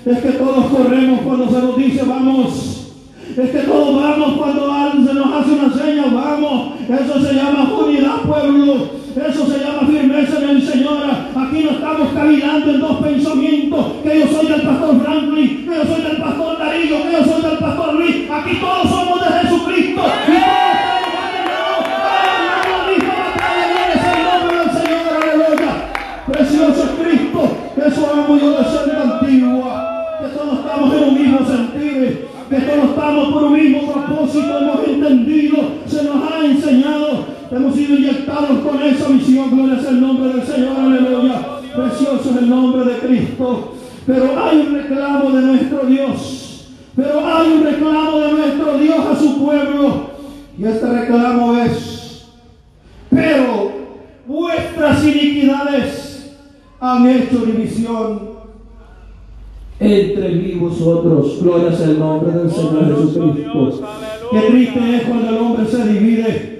Es 0.05 0.17
que 0.17 0.31
todos 0.31 0.65
corremos 0.65 1.21
cuando 1.21 1.49
se 1.49 1.65
nos 1.65 1.77
dice 1.77 2.03
vamos. 2.03 2.77
Es 3.37 3.49
que 3.49 3.59
todos 3.59 4.01
vamos 4.01 4.37
cuando 4.37 4.71
se 5.07 5.13
nos 5.13 5.33
hace 5.33 5.51
una 5.51 5.73
seña, 5.73 6.05
vamos. 6.13 6.73
Eso 6.87 7.25
se 7.25 7.33
llama 7.33 7.73
unidad, 7.73 8.21
pueblo. 8.21 9.01
Eso 9.15 9.45
se 9.45 9.59
llama 9.59 9.87
firmeza 9.87 10.37
en 10.41 10.49
el 10.49 10.61
Señor. 10.61 11.03
Aquí 11.35 11.63
no 11.63 11.71
estamos 11.71 12.09
cavilando 12.13 12.71
en 12.71 12.79
dos 12.79 12.97
pensamientos. 12.97 13.85
Que 14.03 14.19
yo 14.19 14.27
soy 14.27 14.47
del 14.47 14.61
pastor 14.61 15.01
Franklin, 15.03 15.65
que 15.67 15.75
yo 15.75 15.83
soy 15.83 16.01
del 16.01 16.17
pastor 16.17 16.59
Darío, 16.59 17.03
que 17.03 17.11
yo 17.11 17.23
soy 17.23 17.41
del 17.41 17.57
pastor 17.57 17.93
Luis. 17.95 18.15
Aquí 18.31 18.57
todos 18.57 18.89
somos 18.89 19.19
de 19.21 19.27
Jesucristo. 19.39 20.01
Y 22.87 22.99
todos 22.99 23.25
estamos 23.95 24.51
Señor. 24.81 25.05
Aleluya. 25.21 25.71
Precioso 26.27 26.83
Cristo. 27.01 27.57
Eso 27.85 28.11
amo 28.13 28.37
yo 28.37 28.49
de 28.51 28.63
ser 28.63 28.87
la 28.87 29.19
antigua. 29.19 30.17
Que 30.21 30.27
todos 30.37 30.59
estamos 30.59 30.93
en 30.93 31.03
un 31.03 31.13
mismo 31.15 31.39
sentir. 31.45 32.27
Que 32.49 32.55
todos 32.57 32.89
estamos 32.89 33.33
por 33.33 33.43
un 33.43 33.53
mismo 33.53 34.00
propósito. 34.11 34.57
Hemos 34.57 34.87
entendido. 34.87 35.57
Se 35.87 36.03
nos 36.03 36.31
ha 36.31 36.45
enseñado. 36.45 37.25
Hemos 37.51 37.75
sido 37.75 37.95
inyectados 37.95 38.59
con 38.59 38.81
esa 38.81 39.07
visión. 39.09 39.51
Gloria 39.51 39.79
sea 39.79 39.89
el 39.91 40.01
nombre 40.01 40.33
del 40.33 40.43
Señor. 40.43 40.77
Aleluya. 40.79 41.41
Precioso 41.75 42.29
es 42.31 42.37
el 42.37 42.49
nombre 42.49 42.85
de 42.85 42.99
Cristo. 42.99 43.73
Pero 44.05 44.43
hay 44.43 44.57
un 44.59 44.73
reclamo 44.73 45.31
de 45.31 45.41
nuestro 45.41 45.85
Dios. 45.85 46.67
Pero 46.95 47.25
hay 47.25 47.51
un 47.51 47.63
reclamo 47.63 48.19
de 48.19 48.31
nuestro 48.31 48.77
Dios 48.77 48.99
a 48.99 49.15
su 49.15 49.43
pueblo. 49.43 50.11
Y 50.57 50.65
este 50.65 50.85
reclamo 50.85 51.57
es, 51.57 52.27
pero 53.09 53.71
vuestras 54.27 55.03
iniquidades 55.03 56.35
han 56.79 57.07
hecho 57.07 57.45
división 57.45 58.40
entre 59.81 60.29
mí 60.29 60.51
y 60.53 60.59
vosotros. 60.59 61.39
Gloria 61.41 61.75
sea 61.75 61.87
el 61.87 61.99
nombre 61.99 62.31
del 62.31 62.51
Señor 62.51 62.95
Jesucristo. 62.95 63.81
Qué 64.31 64.39
triste 64.39 64.95
es 64.95 65.03
cuando 65.03 65.29
el 65.29 65.37
hombre 65.37 65.65
se 65.65 65.87
divide. 65.91 66.51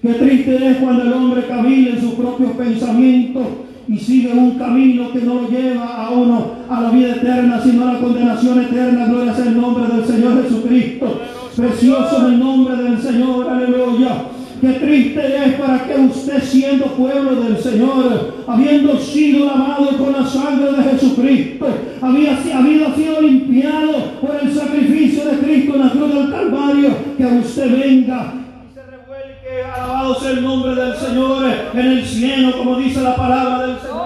Qué 0.00 0.14
triste 0.14 0.70
es 0.70 0.76
cuando 0.78 1.02
el 1.02 1.12
hombre 1.12 1.46
camina 1.46 1.90
en 1.90 2.00
sus 2.00 2.14
propios 2.14 2.52
pensamientos 2.52 3.46
y 3.88 3.98
sigue 3.98 4.32
un 4.32 4.58
camino 4.58 5.12
que 5.12 5.20
no 5.20 5.34
lo 5.34 5.48
lleva 5.48 6.06
a 6.06 6.10
uno 6.10 6.46
a 6.68 6.80
la 6.80 6.90
vida 6.90 7.16
eterna, 7.16 7.60
sino 7.62 7.88
a 7.88 7.92
la 7.92 8.00
condenación 8.00 8.62
eterna. 8.62 9.06
Gloria 9.06 9.34
sea 9.34 9.46
el 9.46 9.60
nombre 9.60 9.94
del 9.94 10.04
Señor 10.06 10.42
Jesucristo. 10.42 11.20
Precioso 11.54 12.16
es 12.16 12.24
el 12.24 12.38
nombre 12.38 12.76
del 12.76 12.98
Señor, 12.98 13.48
aleluya. 13.48 14.35
Qué 14.60 14.68
triste 14.68 15.20
es 15.44 15.54
para 15.60 15.84
que 15.84 15.94
usted 15.96 16.42
siendo 16.42 16.86
pueblo 16.86 17.42
del 17.42 17.58
Señor, 17.58 18.34
habiendo 18.46 18.98
sido 18.98 19.46
lavado 19.46 19.88
con 19.98 20.12
la 20.12 20.26
sangre 20.26 20.72
de 20.72 20.82
Jesucristo, 20.82 21.66
había, 22.00 22.32
había 22.32 22.94
sido 22.94 23.20
limpiado 23.20 24.12
por 24.20 24.38
el 24.42 24.54
sacrificio 24.54 25.26
de 25.26 25.38
Cristo 25.38 25.74
en 25.74 25.80
la 25.80 25.90
cruz 25.90 26.14
del 26.14 26.30
Calvario, 26.30 26.88
que 27.18 27.26
usted 27.26 27.70
venga 27.70 28.32
y 28.64 28.74
se 28.74 28.82
revuelque, 28.82 29.62
alabado 29.74 30.14
sea 30.14 30.30
el 30.30 30.42
nombre 30.42 30.74
del 30.74 30.96
Señor 30.96 31.44
en 31.74 31.86
el 31.86 32.04
cielo, 32.04 32.56
como 32.56 32.78
dice 32.78 33.02
la 33.02 33.14
palabra 33.14 33.66
del 33.66 33.78
Señor. 33.78 33.96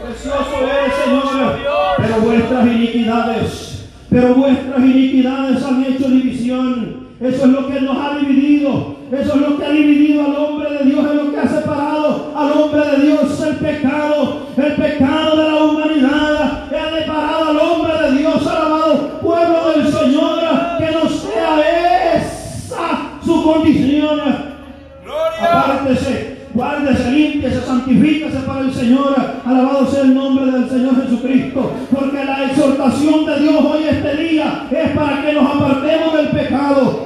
Precioso 0.00 0.60
es, 0.62 0.94
Señor, 1.04 1.58
pero 1.96 2.20
vuestras 2.20 2.66
iniquidades, 2.66 3.88
pero 4.08 4.34
vuestras 4.34 4.78
iniquidades 4.78 5.64
han 5.64 5.84
hecho 5.84 6.08
división. 6.08 7.05
Eso 7.18 7.46
es 7.46 7.48
lo 7.50 7.66
que 7.66 7.80
nos 7.80 7.96
ha 7.96 8.18
dividido. 8.18 8.96
Eso 9.10 9.34
es 9.34 9.40
lo 9.40 9.56
que 9.56 9.64
ha 9.64 9.70
dividido 9.70 10.24
al 10.24 10.36
hombre 10.36 10.70
de 10.70 10.84
Dios. 10.84 11.06
Es 11.06 11.14
lo 11.14 11.30
que 11.32 11.38
ha 11.38 11.48
separado 11.48 12.32
al 12.36 12.52
hombre 12.52 12.80
de 12.90 13.06
Dios. 13.06 13.40
El 13.40 13.56
pecado. 13.56 14.46
El 14.56 14.72
pecado 14.74 15.36
de 15.36 15.50
la 15.50 15.64
humanidad. 15.64 16.68
Que 16.68 16.76
ha 16.76 16.98
separado 16.98 17.50
al 17.50 17.58
hombre 17.58 17.92
de 18.02 18.18
Dios. 18.18 18.46
Alabado 18.46 19.20
pueblo 19.20 19.70
del 19.70 19.92
Señor. 19.92 20.40
Que 20.78 20.90
no 20.92 21.08
sea 21.08 22.16
esa 22.16 23.20
su 23.24 23.42
condición. 23.42 24.20
Apártese, 25.40 26.38
guárdese, 26.52 27.10
límpiese, 27.10 27.60
santifíquese 27.62 28.38
para 28.40 28.60
el 28.60 28.74
Señor. 28.74 29.14
Alabado 29.44 29.86
sea 29.86 30.02
el 30.02 30.14
nombre 30.14 30.50
del 30.50 30.68
Señor 30.68 31.02
Jesucristo. 31.02 31.72
Porque 31.94 32.24
la 32.24 32.44
exhortación 32.44 33.24
de 33.24 33.40
Dios 33.40 33.64
hoy 33.64 33.84
este 33.88 34.16
día 34.16 34.66
es 34.70 34.90
para 34.90 35.22
que 35.22 35.32
nos 35.32 35.56
apartemos 35.56 36.14
del 36.14 36.28
pecado. 36.28 37.05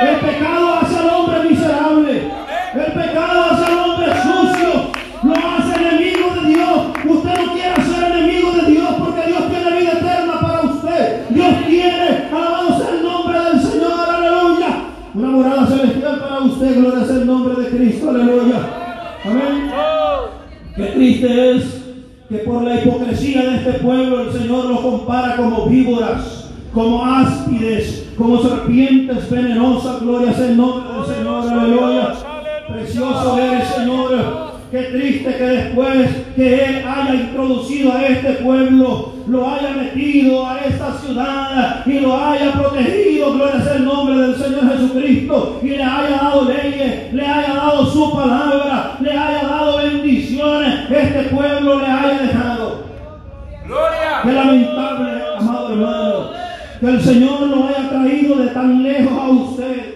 El 0.00 0.16
pecado 0.16 0.74
hace 0.74 0.98
al 0.98 1.08
hombre 1.08 1.48
miserable. 1.48 2.30
El 2.74 2.92
pecado 2.92 3.44
hace 3.50 3.64
al 3.64 3.78
hombre 3.78 4.12
sucio. 4.22 4.90
Lo 5.22 5.34
hace 5.34 5.80
enemigo 5.80 6.34
de 6.34 6.48
Dios. 6.48 6.78
Usted 7.04 7.46
no 7.46 7.52
quiere 7.52 7.82
ser 7.82 8.12
enemigo 8.12 8.52
de 8.52 8.72
Dios 8.72 8.88
porque 8.98 9.26
Dios 9.28 9.42
tiene 9.48 9.80
vida 9.80 9.92
eterna 9.92 10.40
para 10.40 10.60
usted. 10.62 11.28
Dios 11.30 11.54
tiene, 11.66 12.28
alabado 12.32 12.78
sea 12.78 12.90
el 12.90 13.02
nombre 13.04 13.38
del 13.38 13.60
Señor. 13.60 13.92
Aleluya. 14.08 14.66
Una 15.14 15.28
morada 15.28 15.66
celestial 15.66 16.20
para 16.20 16.40
usted. 16.40 16.76
Gloria 16.76 17.04
sea 17.04 17.16
el 17.16 17.26
nombre 17.26 17.62
de 17.62 17.68
Cristo. 17.70 18.10
Aleluya. 18.10 18.56
Amén. 19.24 19.70
Qué 20.76 20.82
triste 20.86 21.50
es 21.52 21.84
que 22.28 22.38
por 22.38 22.64
la 22.64 22.74
hipocresía 22.74 23.42
de 23.42 23.56
este 23.56 23.72
pueblo 23.74 24.22
el 24.22 24.32
Señor 24.32 24.64
lo 24.64 24.82
compara 24.82 25.36
como 25.36 25.66
víboras, 25.66 26.50
como 26.72 27.04
áspides, 27.04 28.03
como 28.16 28.42
serpientes 28.42 29.30
venenosas. 29.30 30.00
Gloria 30.00 30.32
sea 30.32 30.46
el 30.46 30.56
nombre 30.56 30.92
del 30.92 31.16
Señor. 31.16 31.48
Aleluya. 31.48 32.14
Precioso 32.68 33.38
eres, 33.38 33.68
Señor. 33.68 34.54
Qué 34.74 34.82
triste 34.82 35.36
que 35.36 35.44
después 35.44 36.10
que 36.34 36.64
Él 36.64 36.84
haya 36.84 37.14
introducido 37.14 37.92
a 37.92 38.06
este 38.06 38.32
pueblo, 38.42 39.12
lo 39.28 39.48
haya 39.48 39.70
metido 39.70 40.44
a 40.44 40.58
esta 40.64 40.98
ciudad 40.98 41.86
y 41.86 42.00
lo 42.00 42.16
haya 42.16 42.52
protegido, 42.54 43.34
gloria 43.34 43.62
sea 43.62 43.74
el 43.76 43.84
nombre 43.84 44.16
del 44.16 44.34
Señor 44.34 44.72
Jesucristo, 44.72 45.60
y 45.62 45.68
le 45.68 45.82
haya 45.84 46.16
dado 46.16 46.44
leyes, 46.46 47.12
le 47.14 47.24
haya 47.24 47.54
dado 47.54 47.86
su 47.86 48.12
palabra, 48.16 48.96
le 49.00 49.12
haya 49.12 49.42
dado 49.44 49.76
bendiciones, 49.78 50.90
este 50.90 51.22
pueblo 51.32 51.78
le 51.78 51.86
haya 51.86 52.22
dejado. 52.22 52.82
Qué 53.62 53.68
Gloria. 53.68 54.24
lamentable, 54.24 55.22
amado 55.38 55.72
hermano, 55.72 56.43
que 56.80 56.86
el 56.86 57.02
Señor 57.02 57.42
lo 57.42 57.68
haya 57.68 57.88
traído 57.88 58.36
de 58.36 58.48
tan 58.48 58.82
lejos 58.82 59.12
a 59.12 59.28
usted, 59.28 59.94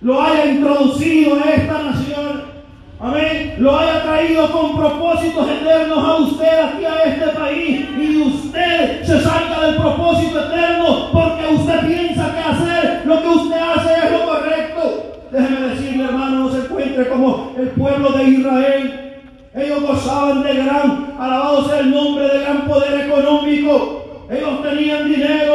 lo 0.00 0.22
haya 0.22 0.46
introducido 0.46 1.34
a 1.36 1.50
esta 1.50 1.82
nación. 1.82 2.50
Amén. 2.98 3.54
Lo 3.58 3.78
haya 3.78 4.02
traído 4.02 4.50
con 4.50 4.76
propósitos 4.76 5.48
eternos 5.48 5.98
a 5.98 6.16
usted 6.16 6.58
aquí 6.58 6.84
a 6.84 7.04
este 7.04 7.28
país 7.28 7.86
y 7.98 8.16
usted 8.18 9.02
se 9.02 9.20
salga 9.20 9.66
del 9.66 9.76
propósito 9.76 10.38
eterno 10.38 11.10
porque 11.10 11.54
usted 11.54 11.86
piensa 11.86 12.34
que 12.34 12.40
hacer 12.40 13.02
lo 13.06 13.22
que 13.22 13.28
usted 13.28 13.56
hace 13.56 14.06
es 14.06 14.12
lo 14.12 14.26
correcto. 14.26 15.12
Déjeme 15.32 15.60
decirle, 15.68 16.04
hermano, 16.04 16.38
no 16.40 16.52
se 16.52 16.58
encuentre 16.58 17.08
como 17.08 17.54
el 17.58 17.68
pueblo 17.68 18.10
de 18.10 18.24
Israel. 18.24 19.20
Ellos 19.54 19.82
gozaban 19.82 20.42
de 20.42 20.54
gran, 20.54 21.14
alabado 21.18 21.68
sea 21.68 21.80
el 21.80 21.90
nombre, 21.90 22.28
de 22.28 22.40
gran 22.40 22.66
poder 22.66 23.00
económico. 23.00 24.26
Ellos 24.30 24.62
tenían 24.62 25.08
dinero, 25.08 25.49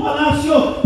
palácio. 0.00 0.79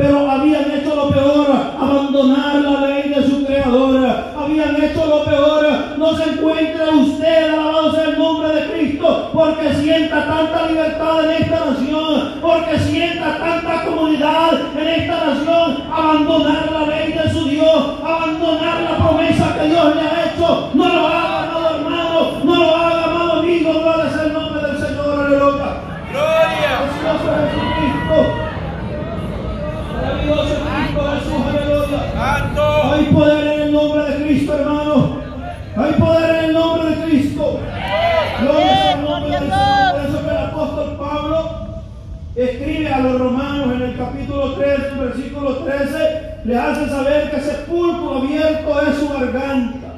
Hace 46.74 46.88
saber 46.88 47.30
que 47.30 47.37
abierto 47.37 48.82
es 48.88 48.96
su 48.98 49.08
garganta. 49.08 49.94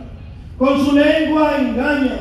Con 0.59 0.85
su 0.85 0.93
lengua 0.93 1.57
engaña. 1.59 2.19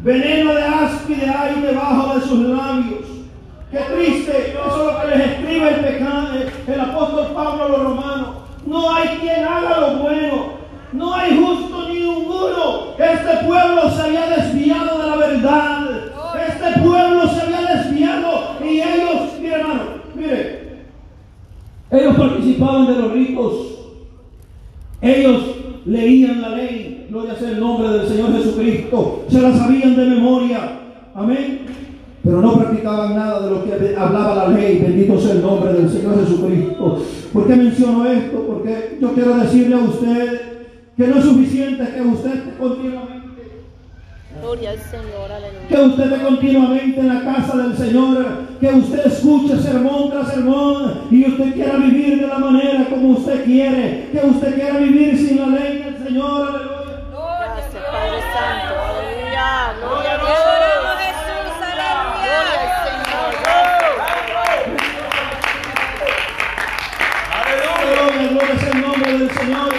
Veneno 0.00 0.54
de 0.54 0.62
áspide 0.62 1.28
hay 1.28 1.60
debajo 1.60 2.14
de 2.14 2.20
sus 2.20 2.38
labios. 2.40 3.06
Qué 3.70 3.78
triste, 3.78 4.52
eso 4.52 4.88
es 4.88 4.94
lo 4.94 5.00
que 5.00 5.16
les 5.16 5.30
escribe 5.30 5.68
el, 5.68 5.80
pecado, 5.80 6.28
el 6.66 6.80
apóstol 6.80 7.26
Pablo 7.34 7.64
a 7.64 7.68
los 7.68 7.82
romanos. 7.82 8.28
No 8.66 8.94
hay 8.94 9.08
quien 9.20 9.44
haga 9.44 9.80
lo 9.80 9.96
bueno, 9.98 10.44
no 10.92 11.14
hay 11.14 11.36
justo 11.36 11.88
ni 11.88 12.00
ninguno. 12.00 12.94
Este 12.98 13.46
pueblo 13.46 13.90
se 13.90 14.02
había 14.02 14.26
desviado 14.28 14.98
de 14.98 15.06
la 15.08 15.16
verdad. 15.16 15.90
Este 16.48 16.80
pueblo 16.80 17.28
se 17.28 17.40
había 17.40 17.74
desviado 17.74 18.56
y 18.62 18.80
ellos, 18.80 19.38
mire 19.40 19.54
hermano, 19.54 19.82
mire, 20.14 20.84
ellos 21.90 22.16
participaban 22.16 22.86
de 22.86 22.94
los 22.94 23.12
ritos. 23.12 23.74
Ellos 25.04 25.42
leían 25.94 26.42
la 26.42 26.50
ley, 26.50 27.06
gloria 27.08 27.36
sea 27.36 27.50
el 27.50 27.60
nombre 27.60 27.88
del 27.88 28.08
Señor 28.08 28.32
Jesucristo, 28.32 29.24
se 29.28 29.40
la 29.40 29.56
sabían 29.56 29.96
de 29.96 30.06
memoria, 30.06 30.80
amén. 31.14 31.60
Pero 32.22 32.40
no 32.40 32.54
practicaban 32.54 33.14
nada 33.14 33.42
de 33.42 33.50
lo 33.50 33.64
que 33.64 33.96
hablaba 33.96 34.34
la 34.34 34.48
ley, 34.48 34.78
bendito 34.78 35.20
sea 35.20 35.32
el 35.32 35.42
nombre 35.42 35.74
del 35.74 35.90
Señor 35.90 36.18
Jesucristo. 36.24 37.02
¿Por 37.32 37.46
qué 37.46 37.56
menciono 37.56 38.06
esto? 38.06 38.44
Porque 38.46 38.98
yo 38.98 39.12
quiero 39.12 39.36
decirle 39.36 39.74
a 39.74 39.80
usted 39.80 40.40
que 40.96 41.06
no 41.06 41.16
es 41.16 41.24
suficiente 41.24 41.84
que 41.94 42.00
usted 42.00 42.58
continuamente 42.58 43.23
Gloria 44.44 44.72
al 44.72 44.78
Señor, 44.78 45.32
aleluya. 45.32 45.68
que 45.68 45.80
usted 45.80 46.12
esté 46.12 46.22
continuamente 46.22 47.00
en 47.00 47.08
la 47.08 47.24
casa 47.24 47.56
del 47.56 47.78
Señor, 47.78 48.26
que 48.60 48.66
usted 48.66 49.06
escuche 49.06 49.56
sermón 49.56 50.10
tras 50.10 50.34
sermón 50.34 51.08
y 51.10 51.24
usted 51.26 51.54
quiera 51.54 51.76
vivir 51.78 52.20
de 52.20 52.26
la 52.26 52.38
manera 52.38 52.84
como 52.90 53.12
usted 53.12 53.42
quiere, 53.46 54.10
que 54.12 54.20
usted 54.22 54.54
quiera 54.54 54.76
vivir 54.76 55.16
sin 55.16 55.40
la 55.40 55.46
ley 55.46 55.78
del 55.78 55.96
Señor, 55.96 56.42
aleluya. 56.42 57.04
Gracias, 57.40 57.84
Padre 57.90 58.20
Santo, 58.34 58.74
aleluya. 58.84 59.72
Gloria 59.80 60.12
a 60.12 60.18
Dios. 60.18 60.28
Jesús, 61.00 61.54
Gloria 68.30 68.58
sea 68.58 68.72
el 68.72 68.80
nombre 68.82 69.18
del 69.18 69.30
Señor. 69.30 69.72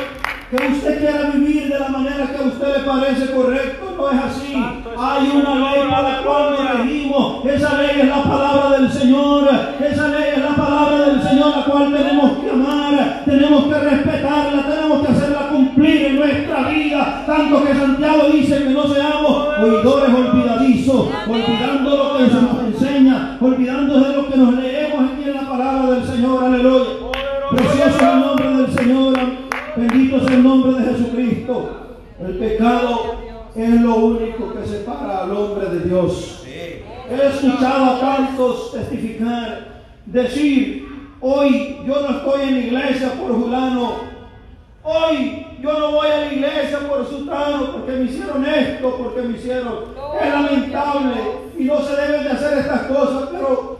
Que 0.50 0.68
usted 0.68 1.00
quiera 1.00 1.30
vivir 1.32 1.70
de 1.70 1.80
la 1.80 1.90
manera 1.90 2.28
que 2.28 2.38
a 2.38 2.48
usted 2.48 2.78
le 2.78 2.84
parece 2.84 3.32
correcto, 3.32 3.85
no 4.06 4.12
es 4.12 4.26
así. 4.26 4.54
Hay 4.98 5.32
una 5.34 5.56
ley 5.56 5.82
por 5.90 6.04
la 6.04 6.22
cual 6.24 6.52
nos 6.52 6.78
regimos. 6.78 7.46
Esa 7.46 7.82
ley 7.82 8.02
es 8.02 8.08
la 8.08 8.24
palabra 8.24 8.78
del 8.78 8.92
Señor. 8.92 9.50
Esa 9.80 10.08
ley 10.10 10.30
es 10.36 10.42
la 10.44 10.56
palabra 10.56 11.06
del 11.06 11.22
Señor, 11.22 11.58
la 11.58 11.66
cual 11.66 11.94
tenemos 11.94 12.32
que 12.40 12.50
amar, 12.52 13.24
tenemos 13.26 13.64
que 13.66 13.74
respetarla, 13.74 14.66
tenemos 14.68 15.02
que 15.02 15.12
hacerla 15.12 15.48
cumplir 15.50 16.06
en 16.06 16.16
nuestra 16.18 16.68
vida. 16.70 17.24
Tanto 17.26 17.64
que 17.64 17.74
Santiago 17.74 18.30
dice 18.32 18.64
que 18.64 18.70
no 18.70 18.88
seamos 18.88 19.48
oidores 19.60 20.14
olvidadizos, 20.14 21.10
olvidando 21.28 21.98
lo 21.98 22.18
que 22.18 22.30
se 22.30 22.42
nos 22.42 22.64
enseña, 22.66 23.38
olvidando 23.42 24.00
de 24.00 24.16
lo 24.16 24.30
que 24.30 24.38
nos 24.38 24.54
leemos 24.54 25.12
aquí 25.12 25.30
en 25.30 25.36
la 25.36 25.50
palabra 25.50 25.96
del 25.96 26.06
Señor. 26.06 26.44
Aleluya. 26.44 26.86
Precioso 27.50 28.12
el 28.12 28.20
nombre 28.20 28.50
del 28.50 28.72
Señor. 28.74 29.14
Bendito 29.76 30.18
es 30.18 30.28
el 30.32 30.44
nombre 30.44 30.74
de 30.74 30.94
Jesucristo. 30.94 31.86
El 32.18 32.38
pecado 32.38 33.05
único 34.38 34.54
que 34.54 34.68
separa 34.68 35.24
al 35.24 35.32
hombre 35.36 35.70
de 35.70 35.80
Dios. 35.82 36.44
He 36.48 37.28
escuchado 37.28 37.86
a 37.86 38.00
tantos 38.00 38.72
testificar, 38.72 39.84
decir, 40.06 40.88
hoy 41.22 41.78
yo 41.86 42.02
no 42.02 42.18
estoy 42.18 42.42
en 42.42 42.54
la 42.54 42.60
iglesia 42.60 43.12
por 43.14 43.40
Julano, 43.40 43.96
hoy 44.84 45.46
yo 45.62 45.80
no 45.80 45.92
voy 45.92 46.08
a 46.08 46.18
la 46.22 46.34
iglesia 46.34 46.80
por 46.90 47.08
Sultano 47.08 47.74
porque 47.74 47.92
me 47.92 48.06
hicieron 48.06 48.46
esto, 48.46 48.96
porque 48.98 49.22
me 49.22 49.38
hicieron. 49.38 49.96
Es 50.20 50.34
lamentable 50.34 51.14
y 51.58 51.64
no 51.66 51.82
se 51.82 51.96
deben 51.96 52.24
de 52.24 52.30
hacer 52.32 52.58
estas 52.58 52.82
cosas, 52.84 53.30
pero 53.32 53.75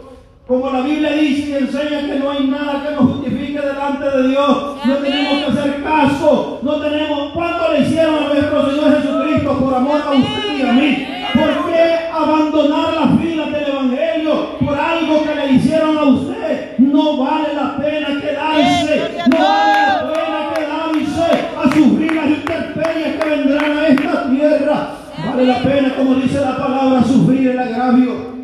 como 0.48 0.70
la 0.70 0.82
Biblia 0.82 1.12
dice 1.14 1.50
y 1.50 1.54
enseña 1.54 2.06
que 2.06 2.20
no 2.20 2.30
hay 2.30 2.48
nada 2.48 2.84
que 2.86 2.94
nos 2.94 3.14
justifique 3.14 3.60
delante 3.60 4.18
de 4.18 4.28
Dios, 4.28 4.76
no 4.86 4.96
tenemos 4.98 5.34
que 5.40 5.46
hacer 5.52 5.84
caso, 5.84 6.60
no 6.62 6.76
tenemos, 6.76 7.32
¿cuánto 7.34 7.74
le 7.74 7.80
hicieron 7.82 8.16
a 8.16 8.34
nuestro 8.34 8.70
Señor 8.70 9.02
Jesucristo 9.02 9.58
por 9.58 9.74
amor 9.74 10.02
a 10.06 10.12
usted 10.12 10.58
y 10.58 10.62
a 10.62 10.74
mí? 10.74 11.08
¿Por 11.34 11.72
qué 11.72 12.10
abandonar 12.14 12.94
las 12.94 13.20
filas 13.20 13.52
del 13.52 13.70
Evangelio 13.70 14.50
por 14.60 14.80
algo 14.80 15.24
que 15.24 15.36
le 15.36 15.54
hicieron 15.54 15.98
a 15.98 16.04
usted? 16.04 16.78
No 16.78 17.18
vale 17.18 17.54
la 17.56 17.78
pena 17.78 18.08
quedarse, 18.22 19.18
no 19.28 19.38
vale 19.38 19.74
la 19.82 20.14
pena 20.14 20.54
quedarse 20.54 21.48
a 21.58 21.74
sufrir 21.74 22.14
las 22.14 22.28
intemperies 22.28 23.16
que 23.16 23.30
vendrán 23.30 23.78
a 23.78 23.88
esta 23.88 24.30
tierra. 24.30 24.90
Vale 25.26 25.46
la 25.48 25.58
pena, 25.64 25.96
como 25.96 26.16
dice 26.16 26.40
la 26.40 26.56
palabra, 26.56 27.04
sufrir 27.04 27.48
el 27.50 27.60
agravio. 27.60 28.36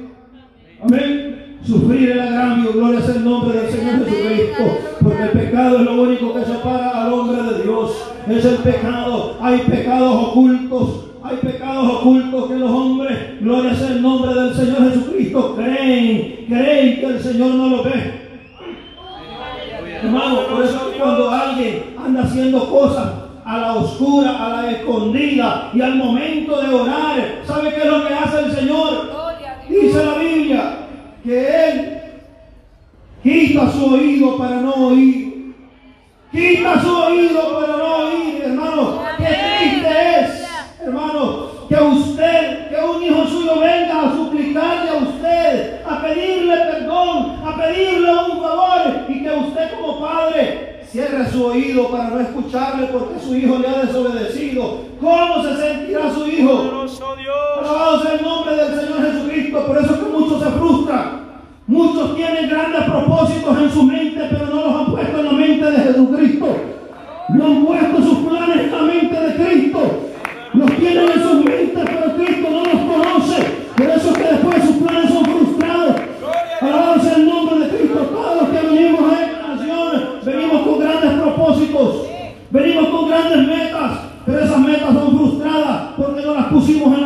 Amén 0.84 1.31
sufrir 1.66 2.12
el 2.12 2.20
agravio, 2.20 2.74
gloria 2.74 3.00
es 3.00 3.10
el 3.10 3.24
nombre 3.24 3.60
del 3.60 3.72
Señor 3.72 4.06
Jesucristo, 4.06 4.64
porque 5.04 5.24
el 5.24 5.30
pecado 5.30 5.78
es 5.78 5.82
lo 5.84 6.02
único 6.02 6.34
que 6.34 6.46
separa 6.46 7.06
al 7.06 7.14
hombre 7.14 7.44
de 7.44 7.64
Dios, 7.64 7.92
es 8.28 8.46
el 8.46 8.56
pecado, 8.56 9.38
hay 9.42 9.60
pecados 9.60 10.28
ocultos, 10.28 11.06
hay 11.24 11.38
pecados 11.38 11.94
ocultos 11.96 12.50
que 12.50 12.56
los 12.56 12.72
hombres, 12.72 13.42
gloria 13.42 13.72
es 13.72 13.82
el 13.82 14.02
nombre 14.02 14.34
del 14.34 14.54
Señor 14.56 14.92
Jesucristo, 14.92 15.56
creen, 15.56 16.46
creen 16.48 17.00
que 17.00 17.06
el 17.06 17.20
Señor 17.20 17.54
no 17.54 17.70
lo 17.70 17.84
ve. 17.84 18.22
Hermano, 20.04 20.48
por 20.48 20.64
eso 20.64 20.92
cuando 20.98 21.30
alguien 21.30 21.96
anda 22.04 22.24
haciendo 22.24 22.68
cosas 22.68 23.08
a 23.46 23.58
la 23.60 23.76
oscura, 23.76 24.46
a 24.46 24.50
la 24.50 24.72
escondida 24.72 25.70
y 25.74 25.82
al 25.82 25.96
momento 25.96 26.60
de 26.60 26.74
orar, 26.74 27.42
¿sabe 27.46 27.70
qué 27.70 27.82
es 27.82 27.86
lo 27.86 28.08
que 28.08 28.14
hace 28.14 28.40
el 28.46 28.52
Señor? 28.52 29.12
Dice 29.70 30.04
la 30.04 30.16
Biblia 30.16 30.81
que 31.24 31.70
Él 31.70 32.02
quita 33.24 33.72
su 33.72 33.94
oído 33.94 34.38
para 34.38 34.62
no 34.62 34.74
oír. 34.88 35.56
Quita 36.32 36.82
su 36.82 36.98
oído 36.98 37.60
para 37.60 37.78
no 37.78 37.96
oír, 37.98 38.42
hermano. 38.44 39.02
Qué 39.18 39.26
triste 39.26 40.20
es, 40.20 40.48
hermano, 40.82 41.48
que 41.68 41.76
usted, 41.76 42.70
que 42.70 42.76
un 42.76 43.04
hijo 43.04 43.26
suyo 43.28 43.60
venga 43.60 44.02
a 44.02 44.16
suplicarle 44.16 44.90
a 44.90 44.96
usted, 44.96 45.82
a 45.86 46.02
pedirle 46.02 46.56
perdón, 46.58 47.42
a 47.46 47.58
pedirle 47.58 48.12
un 48.12 48.42
favor 48.42 49.06
y 49.10 49.24
que 49.24 49.32
usted 49.32 49.72
como 49.80 50.00
padre 50.00 50.71
cierre 50.92 51.32
su 51.32 51.46
oído 51.46 51.90
para 51.90 52.10
no 52.10 52.20
escucharle 52.20 52.88
porque 52.88 53.20
su 53.24 53.36
hijo 53.36 53.60
le 53.60 53.68
ha 53.68 53.86
desobedecido. 53.86 54.80
¿Cómo 55.00 55.42
se 55.42 55.56
sentirá 55.56 56.14
su 56.14 56.28
hijo? 56.28 56.86
Alabado 57.60 58.02
sea 58.02 58.14
el 58.14 58.22
nombre 58.22 58.56
del 58.56 58.80
Señor 58.80 59.12
Jesucristo. 59.12 59.66
Por 59.68 59.78
eso 59.78 60.00
que 60.00 60.18
muchos 60.18 60.44
se 60.44 60.50
frustran. 60.50 61.22
Muchos 61.68 62.16
tienen 62.18 62.50
grandes 62.50 62.84
propósitos 62.84 63.58
en 63.58 63.72
su 63.72 63.84
mente, 63.84 64.28
pero 64.30 64.46
no 64.48 64.56
los 64.56 64.76
han 64.76 64.92
puesto 64.92 65.20
en 65.20 65.26
la 65.26 65.32
mente 65.32 65.72
de 65.72 65.78
Jesucristo. 65.78 66.48
No 67.30 67.46
han 67.46 67.66
puesto 67.66 68.02
sus 68.02 68.18
planes 68.28 68.58
en 68.58 68.72
la 68.72 68.82
mente 68.82 69.22
de 69.22 69.36
Cristo. 69.36 69.80
Los 70.54 70.72
tienen 70.72 71.10
en 71.10 71.24
sus 71.24 71.46
mentes, 71.46 71.86
pero 71.86 72.16
Cristo 72.18 72.50
no 72.50 72.66
los 72.66 72.82
conoce. 72.82 73.44
Por 73.78 73.90
eso 73.90 74.12
es 74.12 74.18
que 74.18 74.34
después 74.34 74.64
sus 74.66 74.76
planes 74.76 75.14
son 75.14 75.26
frustrados. 75.26 75.96
Alabado 76.60 77.02
sea 77.02 77.16
el 77.16 77.26
nombre 77.26 77.60
de 77.60 77.78
Cristo. 77.78 78.00
Todos 78.00 78.42
los 78.42 78.50
que 78.50 78.68
venimos 78.68 79.14
a 79.14 79.26
esta 79.26 79.48
nación, 79.48 79.92
venimos 80.26 80.62
con 80.62 80.80
grandes 80.80 81.12
propósitos. 81.14 82.08
Venimos 82.52 82.90
con 82.90 83.08
grandes 83.08 83.48
metas, 83.48 84.00
pero 84.26 84.40
esas 84.40 84.60
metas 84.60 84.94
son 84.94 85.18
frustradas 85.18 85.94
porque 85.96 86.22
no 86.26 86.34
las 86.34 86.48
pusimos 86.48 86.98
en 86.98 87.01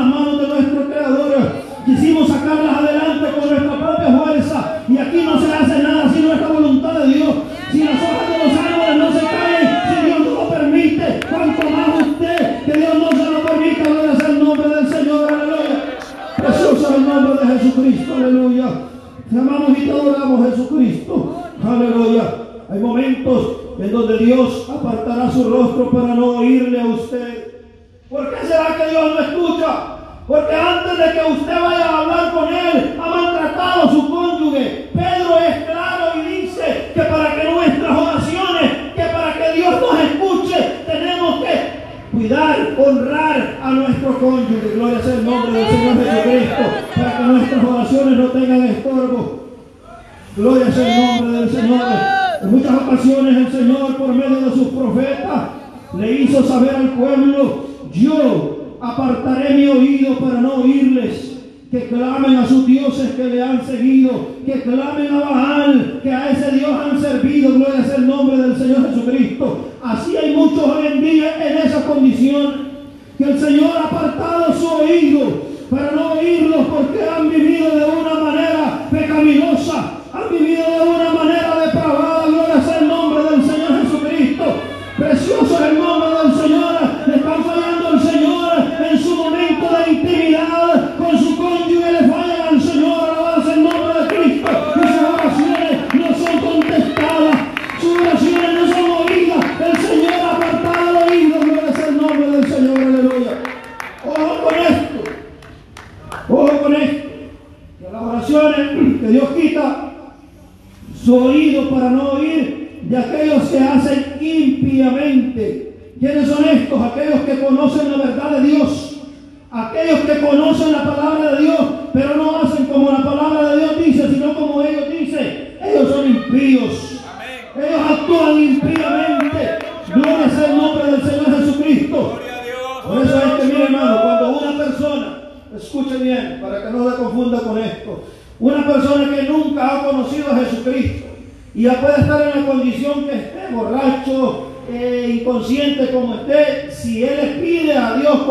Señor 73.45 73.77
ha 73.77 73.83
apartado 73.83 74.59
su 74.59 74.67
oído 74.67 75.21
para 75.69 75.91
no 75.91 76.04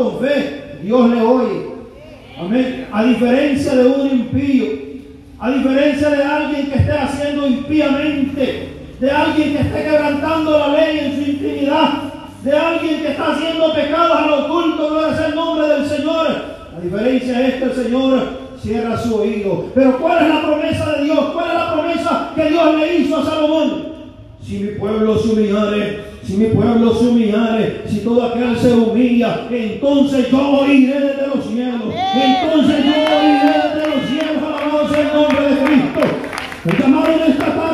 con 0.04 0.20
fe, 0.20 0.78
Dios 0.82 1.10
le 1.10 1.20
oye. 1.20 1.74
Amén. 2.38 2.88
A 2.92 3.04
diferencia 3.04 3.74
de 3.74 3.86
un 3.86 4.10
impío, 4.10 4.66
a 5.38 5.50
diferencia 5.50 6.10
de 6.10 6.22
alguien 6.22 6.66
que 6.66 6.78
esté 6.78 6.92
haciendo 6.92 7.46
impíamente, 7.46 8.68
de 9.00 9.10
alguien 9.10 9.52
que 9.52 9.60
esté 9.60 9.84
quebrantando 9.84 10.58
la 10.58 10.68
ley 10.68 10.98
en 10.98 11.14
su 11.14 11.30
intimidad, 11.30 11.90
de 12.42 12.52
alguien 12.52 13.00
que 13.00 13.08
está 13.08 13.32
haciendo 13.32 13.72
pecados 13.72 14.16
a 14.16 14.26
lo 14.26 14.46
oculto, 14.46 14.90
no 14.90 15.06
es 15.06 15.20
el 15.20 15.34
nombre 15.34 15.68
del 15.68 15.86
Señor. 15.86 16.26
A 16.76 16.80
diferencia 16.80 17.46
es 17.46 17.54
que 17.54 17.64
el 17.64 17.72
Señor 17.72 18.20
cierra 18.60 18.98
su 18.98 19.16
oído. 19.16 19.70
Pero 19.74 19.98
¿cuál 19.98 20.24
es 20.24 20.28
la 20.28 20.42
promesa 20.42 20.92
de 20.92 21.04
Dios? 21.04 21.18
¿Cuál 21.32 21.48
es 21.48 21.54
la 21.54 21.72
promesa 21.72 22.32
que 22.34 22.48
Dios 22.50 22.74
le 22.78 22.96
hizo 22.96 23.16
a 23.16 23.24
Salomón? 23.24 23.94
Si 24.42 24.58
mi 24.58 24.68
pueblo 24.78 25.18
se 25.18 25.28
humillare, 25.28 26.13
si 26.26 26.36
mi 26.36 26.46
pueblo 26.46 26.94
se 26.94 27.06
humillare, 27.06 27.82
si 27.86 27.98
todo 27.98 28.22
aquel 28.24 28.56
se 28.56 28.72
humilla, 28.72 29.46
entonces 29.50 30.30
yo 30.30 30.60
oiré 30.60 31.00
desde 31.00 31.26
los 31.26 31.44
cielos. 31.44 31.94
Entonces 32.14 32.84
yo 32.84 32.92
oiré 32.92 33.52
desde 33.74 33.90
los 33.90 34.08
cielos, 34.08 34.42
alabado 34.42 34.88
sea 34.88 35.00
el 35.00 35.12
nombre 35.14 35.48
de 35.48 35.64
Cristo. 35.64 36.00
El 36.64 36.78
llamado 36.78 37.12
en 37.12 37.30
esta 37.30 37.46
tarde 37.46 37.73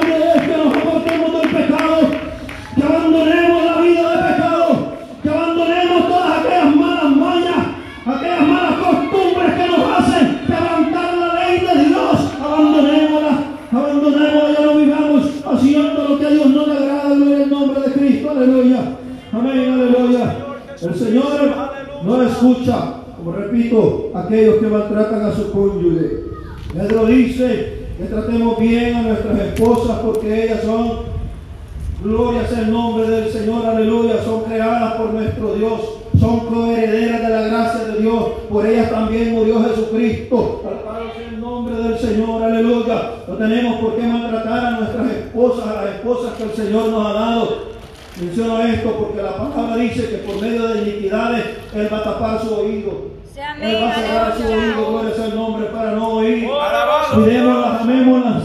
escucha, 22.40 22.94
como 23.16 23.32
repito, 23.32 24.10
aquellos 24.14 24.56
que 24.56 24.66
maltratan 24.66 25.26
a 25.26 25.32
su 25.32 25.52
cónyuge. 25.52 26.24
Pedro 26.72 27.06
dice 27.06 27.88
que 27.98 28.04
tratemos 28.04 28.58
bien 28.58 28.94
a 28.94 29.02
nuestras 29.02 29.38
esposas 29.40 29.98
porque 29.98 30.44
ellas 30.44 30.62
son, 30.64 31.10
gloria 32.02 32.46
sea 32.46 32.60
el 32.60 32.72
nombre 32.72 33.10
del 33.10 33.30
Señor, 33.30 33.66
aleluya, 33.66 34.24
son 34.24 34.44
creadas 34.44 34.94
por 34.94 35.12
nuestro 35.12 35.54
Dios, 35.54 35.80
son 36.18 36.40
coherederas 36.40 37.22
de 37.22 37.28
la 37.28 37.42
gracia 37.42 37.84
de 37.88 38.00
Dios, 38.00 38.24
por 38.48 38.66
ellas 38.66 38.90
también 38.90 39.32
murió 39.32 39.62
Jesucristo. 39.62 40.62
Alabado 40.66 41.10
el 41.30 41.40
nombre 41.40 41.76
del 41.76 41.98
Señor, 41.98 42.42
aleluya. 42.42 43.12
No 43.28 43.34
tenemos 43.34 43.80
por 43.80 43.96
qué 43.96 44.06
maltratar 44.06 44.64
a 44.64 44.78
nuestras 44.78 45.10
esposas, 45.10 45.66
a 45.66 45.84
las 45.84 45.94
esposas 45.96 46.32
que 46.34 46.42
el 46.44 46.52
Señor 46.52 46.88
nos 46.88 47.06
ha 47.06 47.12
dado. 47.12 47.70
Menciono 48.18 48.60
esto 48.62 48.96
porque 48.98 49.22
la 49.22 49.36
palabra 49.36 49.76
dice 49.76 50.10
que 50.10 50.16
por 50.18 50.40
medio 50.40 50.68
de 50.68 50.82
iniquidades 50.82 51.44
Él 51.74 51.88
va 51.92 51.98
a 51.98 52.04
tapar 52.04 52.40
su 52.40 52.54
oído. 52.54 53.10
Él 53.60 53.76
va 53.82 53.90
a 53.90 53.94
cerrar 53.94 54.36
su 54.36 54.42
oído, 54.44 54.90
gloria 54.90 55.14
sea 55.14 55.26
el 55.26 55.34
nombre, 55.34 55.66
para 55.66 55.92
no 55.92 56.08
oír. 56.08 56.48
Cuidémoslas, 57.14 57.80
amémoslas. 57.80 58.42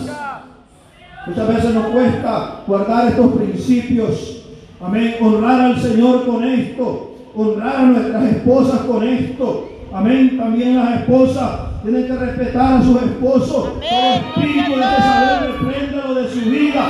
Muchas 1.27 1.47
veces 1.47 1.73
nos 1.73 1.85
cuesta 1.87 2.61
guardar 2.67 3.07
estos 3.07 3.33
principios. 3.33 4.43
Amén. 4.79 5.15
Honrar 5.19 5.61
al 5.61 5.81
Señor 5.81 6.25
con 6.25 6.43
esto. 6.43 7.15
Honrar 7.35 7.75
a 7.75 7.81
nuestras 7.83 8.23
esposas 8.25 8.79
con 8.81 9.03
esto. 9.03 9.69
Amén. 9.91 10.37
También 10.37 10.77
las 10.77 11.01
esposas 11.01 11.81
tienen 11.83 12.05
que 12.05 12.13
respetar 12.13 12.73
a 12.73 12.81
sus 12.83 13.01
esposos. 13.01 13.69
Amén. 13.77 13.89
Todo 13.89 14.13
espíritu 14.13 14.75
de 14.75 14.83
Jezabel, 14.83 15.53
repréndalo 15.59 16.13
de 16.15 16.29
su 16.29 16.39
vida. 16.41 16.85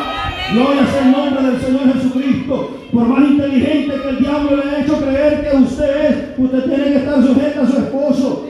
Gloria 0.54 0.86
sea 0.86 1.06
el 1.06 1.12
nombre 1.12 1.44
del 1.44 1.62
Señor 1.62 1.94
Jesucristo. 1.94 2.78
Por 2.94 3.08
más 3.08 3.30
inteligente 3.30 3.94
que 4.02 4.10
el 4.10 4.20
diablo 4.20 4.56
le 4.56 4.64
ha 4.64 4.80
hecho 4.82 4.98
creer 4.98 5.50
que 5.50 5.58
usted 5.58 6.06
es, 6.06 6.40
usted 6.40 6.64
tiene 6.66 6.84
que 6.84 6.96
estar 6.98 7.24
sujeta 7.24 7.62
a 7.62 7.68
su 7.68 7.78
esposo. 7.78 8.48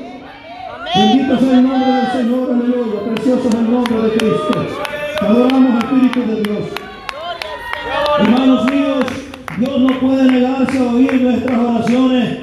Bendito 0.95 1.39
sea 1.39 1.57
el 1.57 1.63
nombre 1.63 1.91
del 1.91 2.07
Señor, 2.11 2.51
aleluya. 2.51 3.13
Precioso 3.13 3.47
es 3.49 3.55
el 3.55 3.71
nombre 3.71 4.01
de 4.01 4.09
Cristo. 4.09 4.65
Adoramos, 5.21 5.83
Espíritu 5.83 6.19
de 6.19 6.41
Dios. 6.41 6.65
Al. 8.17 8.25
Hermanos 8.25 8.71
míos, 8.71 9.05
Dios 9.57 9.79
no 9.79 9.99
puede 9.99 10.31
negarse 10.31 10.77
a 10.77 10.83
oír 10.83 11.21
nuestras 11.21 11.57
oraciones. 11.57 12.39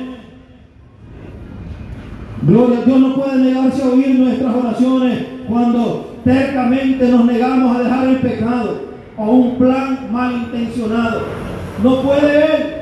Gloria, 2.42 2.80
Dios 2.84 2.98
no 2.98 3.14
puede 3.14 3.36
negarse 3.36 3.82
a 3.82 3.88
oír 3.88 4.18
nuestras 4.18 4.54
oraciones 4.54 5.26
cuando 5.48 6.16
tercamente 6.24 7.08
nos 7.08 7.24
negamos 7.26 7.76
a 7.76 7.82
dejar 7.82 8.08
el 8.08 8.16
pecado 8.16 8.91
o 9.22 9.30
un 9.30 9.56
plan 9.56 10.08
malintencionado. 10.10 11.20
No 11.82 12.02
puede 12.02 12.44
Él. 12.44 12.74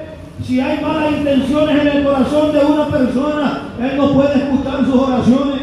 Si 0.42 0.58
hay 0.58 0.80
malas 0.80 1.12
intenciones 1.12 1.80
en 1.80 1.88
el 1.88 2.04
corazón 2.04 2.52
de 2.52 2.60
una 2.60 2.86
persona, 2.86 3.62
Él 3.78 3.96
no 3.96 4.12
puede 4.12 4.38
escuchar 4.38 4.84
sus 4.84 4.94
oraciones. 4.94 5.60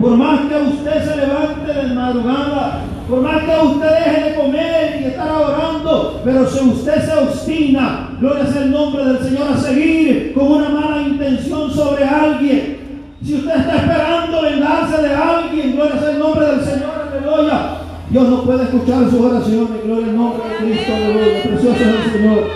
Por 0.00 0.16
más 0.16 0.40
que 0.40 0.56
usted 0.56 1.04
se 1.04 1.16
levante 1.16 1.72
de 1.72 1.94
madrugada, 1.94 2.80
por 3.08 3.20
más 3.20 3.44
que 3.44 3.66
usted 3.66 3.88
deje 3.88 4.30
de 4.30 4.34
comer 4.34 5.00
y 5.00 5.04
estar 5.04 5.30
orando, 5.30 6.20
pero 6.24 6.46
si 6.48 6.68
usted 6.68 7.04
se 7.04 7.16
obstina, 7.16 8.08
gloria 8.20 8.46
sea 8.46 8.62
el 8.62 8.72
nombre 8.72 9.04
del 9.04 9.18
Señor, 9.20 9.52
a 9.52 9.56
seguir 9.56 10.34
con 10.34 10.50
una 10.50 10.68
mala 10.70 11.02
intención 11.02 11.70
sobre 11.70 12.04
alguien, 12.04 12.78
si 13.24 13.36
usted 13.36 13.56
está 13.56 13.76
esperando 13.76 14.42
vengarse 14.42 15.02
de 15.02 15.14
alguien, 15.14 15.76
gloria 15.76 16.00
sea 16.00 16.10
el 16.10 16.18
nombre 16.18 16.46
del 16.46 16.60
Señor, 16.64 16.90
aleluya. 17.12 17.83
Dios 18.10 18.28
no 18.28 18.42
puede 18.42 18.64
escuchar 18.64 19.10
sus 19.10 19.20
oraciones, 19.20 19.84
gloria 19.84 20.06
al 20.06 20.16
nombre 20.16 20.48
de 20.48 20.56
Cristo, 20.56 20.94
aleluya. 20.94 21.42
Precioso 21.42 21.74
es 21.74 22.06
el 22.06 22.12
Señor, 22.12 22.50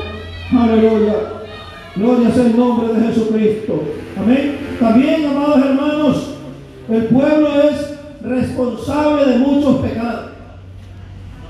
aleluya. 0.52 1.14
Gloria 1.96 2.28
el 2.36 2.56
nombre 2.56 2.94
de 2.94 3.06
Jesucristo. 3.08 3.82
Amén. 4.16 4.58
También, 4.78 5.26
amados 5.26 5.64
hermanos, 5.64 6.34
el 6.88 7.04
pueblo 7.06 7.62
es 7.62 7.98
responsable 8.22 9.32
de 9.32 9.38
muchos 9.38 9.76
pecados. 9.76 10.30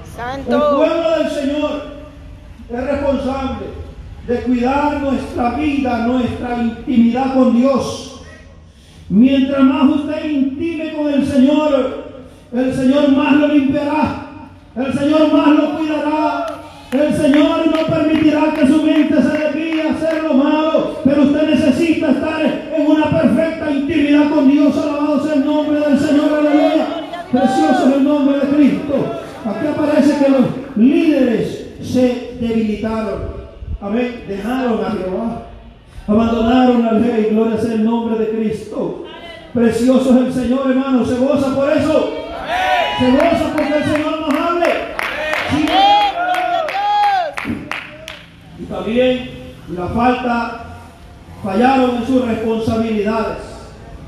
El 0.04 0.10
Santo. 0.16 0.76
pueblo 0.76 1.18
del 1.18 1.30
Señor 1.30 1.82
es 2.70 2.84
responsable 2.84 3.66
de 4.26 4.40
cuidar 4.40 5.00
nuestra 5.00 5.50
vida, 5.54 6.06
nuestra 6.06 6.62
intimidad 6.62 7.34
con 7.34 7.56
Dios. 7.56 8.22
Mientras 9.08 9.62
más 9.62 9.90
usted 9.90 10.30
intime 10.30 10.92
con 10.94 11.12
el 11.12 11.26
Señor, 11.26 12.07
el 12.52 12.74
Señor 12.74 13.08
más 13.12 13.34
lo 13.34 13.48
limpiará, 13.48 14.26
el 14.76 14.92
Señor 14.92 15.32
más 15.32 15.48
lo 15.48 15.78
cuidará, 15.78 16.46
el 16.92 17.14
Señor 17.14 17.66
no 17.66 17.86
permitirá 17.94 18.54
que 18.54 18.66
su 18.66 18.82
mente 18.82 19.22
se 19.22 19.38
desvíe 19.38 19.82
a 19.82 19.92
hacer 19.92 20.22
lo 20.24 20.34
malo, 20.34 21.00
pero 21.04 21.22
usted 21.22 21.50
necesita 21.50 22.10
estar 22.10 22.40
en 22.42 22.86
una 22.86 23.10
perfecta 23.10 23.70
intimidad 23.70 24.30
con 24.30 24.50
Dios. 24.50 24.76
Alabado 24.76 25.22
sea 25.22 25.34
el 25.34 25.44
nombre 25.44 25.80
del 25.80 25.98
Señor, 25.98 26.38
aleluya. 26.38 26.86
Precioso 27.30 27.88
es 27.88 27.96
el 27.96 28.04
nombre 28.04 28.38
de 28.38 28.56
Cristo. 28.56 28.94
Aquí 29.44 29.66
aparece 29.66 30.24
que 30.24 30.30
los 30.30 30.46
líderes 30.76 31.66
se 31.82 32.36
debilitaron. 32.40 33.38
Amén. 33.80 34.24
Dejaron 34.26 34.84
a 34.84 34.90
Jehová. 34.90 35.42
Abandonaron 36.06 36.86
al 36.86 37.04
rey. 37.04 37.28
Gloria 37.30 37.58
sea 37.58 37.74
el 37.74 37.84
nombre 37.84 38.18
de 38.18 38.30
Cristo. 38.30 39.04
Precioso 39.52 40.10
es 40.10 40.26
el 40.26 40.32
Señor, 40.32 40.70
hermano. 40.70 41.04
Se 41.04 41.16
goza 41.16 41.54
por 41.54 41.70
eso. 41.70 42.12
Y 48.58 48.64
también 48.64 49.30
la 49.76 49.86
falta, 49.86 50.64
fallaron 51.44 51.96
en 51.96 52.06
sus 52.06 52.26
responsabilidades. 52.26 53.38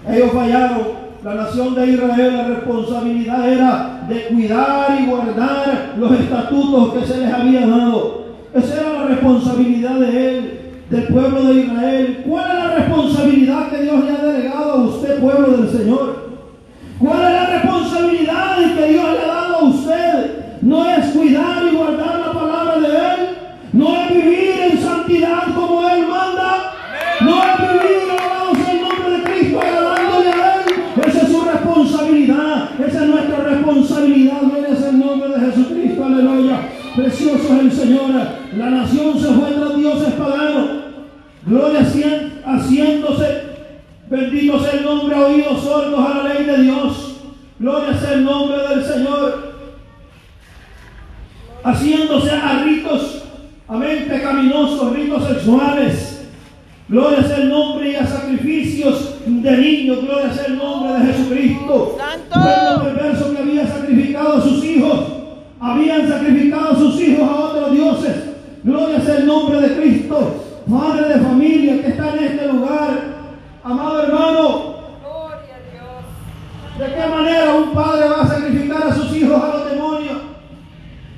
Ellos 0.09 0.33
fallaron. 0.33 1.01
La 1.23 1.35
nación 1.35 1.75
de 1.75 1.87
Israel, 1.87 2.37
la 2.37 2.45
responsabilidad 2.45 3.53
era 3.53 4.07
de 4.09 4.25
cuidar 4.25 4.99
y 4.99 5.07
guardar 5.07 5.93
los 5.99 6.13
estatutos 6.19 6.95
que 6.95 7.07
se 7.07 7.19
les 7.19 7.33
había 7.33 7.67
dado. 7.67 8.25
Esa 8.55 8.81
era 8.81 8.93
la 8.95 9.05
responsabilidad 9.05 9.97
de 9.97 10.31
él, 10.31 10.61
del 10.89 11.05
pueblo 11.05 11.45
de 11.45 11.61
Israel. 11.61 12.25
¿Cuál 12.27 12.51
es 12.51 12.55
la 12.55 12.75
responsabilidad 12.75 13.69
que 13.69 13.83
Dios 13.83 14.05
le 14.05 14.11
ha 14.11 14.33
delegado 14.33 14.73
a 14.73 14.77
usted, 14.77 15.21
pueblo 15.21 15.59
del 15.59 15.71
Señor? 15.71 16.20
¿Cuál 17.01 17.23
es 17.23 17.33
la 17.33 17.47
responsabilidad 17.47 18.57
que 18.77 18.93
Dios 18.93 19.05
le 19.13 19.21
ha 19.23 19.27
dado 19.27 19.57
a 19.57 19.65
usted? 19.65 20.59
No 20.61 20.85
es 20.91 21.07
cuidar 21.07 21.63
y 21.67 21.75
guardar 21.75 22.21
la 22.21 22.33
palabra 22.33 22.79
de 22.79 22.89
Él. 22.89 23.29
No 23.73 23.97
es 23.97 24.09
vivir 24.11 24.53
en 24.71 24.79
santidad 24.79 25.55
como 25.55 25.89
Él 25.89 26.07
manda. 26.07 26.75
No 27.23 27.43
es 27.43 27.59
vivir, 27.59 28.03
alabado 28.05 28.55
sea 28.55 28.73
el 28.73 28.81
nombre 28.83 29.11
de 29.13 29.23
Cristo, 29.23 29.61
agradándole 29.61 30.29
a 30.29 30.55
Él. 30.57 31.07
Esa 31.07 31.23
es 31.23 31.33
su 31.33 31.41
responsabilidad. 31.41 32.69
Esa 32.87 33.03
es 33.05 33.09
nuestra 33.09 33.37
responsabilidad. 33.45 34.41
Gloria 34.43 34.77
sea 34.77 34.89
el 34.91 34.99
nombre 34.99 35.29
de 35.31 35.41
Jesucristo. 35.41 36.05
Aleluya. 36.05 36.69
Precioso 36.97 37.55
es 37.55 37.61
el 37.61 37.73
Señor. 37.73 38.11
La 38.59 38.69
nación 38.69 39.19
se 39.19 39.29
fue 39.29 39.53
tras 39.53 39.75
dioses 39.75 40.13
paganos. 40.13 40.69
Gloria 41.47 41.81
haciéndose 42.45 43.40
Bendito 44.11 44.59
sea 44.59 44.73
el 44.73 44.85
nombre, 44.85 45.17
oídos 45.17 45.63
sordos 45.63 46.05
a 46.05 46.19
la 46.19 46.35
ley 46.35 46.45
de 46.45 46.63
Dios. 46.63 47.21
Gloria 47.61 47.97
sea 47.97 48.15
el 48.15 48.25
nombre 48.25 48.57
del 48.69 48.85
Señor. 48.85 49.51
haciéndose 51.63 52.31
a 52.31 52.65
ritos, 52.65 53.23
amén, 53.69 54.07
pecaminosos, 54.09 54.93
ritos 54.95 55.29
sexuales. 55.29 56.29
Gloria 56.89 57.23
sea 57.23 57.37
el 57.37 57.51
nombre 57.51 57.93
y 57.93 57.95
a 57.95 58.05
sacrificios 58.05 59.15
de 59.25 59.57
niños. 59.57 60.05
Gloria 60.05 60.33
sea 60.33 60.47
el 60.47 60.59
nombre 60.59 60.93
de 60.93 61.13
Jesucristo. 61.13 61.97
Santo. 61.97 62.41
Pueblo 62.41 62.83
perverso 62.83 63.33
que 63.33 63.39
había 63.39 63.67
sacrificado 63.69 64.39
a 64.39 64.43
sus 64.43 64.65
hijos. 64.65 65.01
Habían 65.61 66.09
sacrificado 66.09 66.71
a 66.73 66.77
sus 66.77 67.01
hijos 67.01 67.29
a 67.29 67.37
otros 67.37 67.73
dioses. 67.73 68.17
Gloria 68.65 69.01
sea 69.03 69.19
el 69.19 69.27
nombre 69.27 69.61
de 69.61 69.77
Cristo. 69.77 70.45
Madre 70.67 71.15
de 71.15 71.21
familia 71.21 71.81
que 71.81 71.89
está 71.91 72.17
en 72.17 72.25
este 72.25 72.49
lugar. 72.49 73.10
Amado 73.63 74.03
hermano, 74.03 74.75
¿de 76.79 76.87
qué 76.87 77.07
manera 77.07 77.55
un 77.55 77.75
padre 77.75 78.09
va 78.09 78.23
a 78.23 78.27
sacrificar 78.27 78.85
a 78.85 78.95
sus 78.95 79.15
hijos 79.15 79.43
a 79.43 79.49
los 79.49 79.71
demonios? 79.71 80.17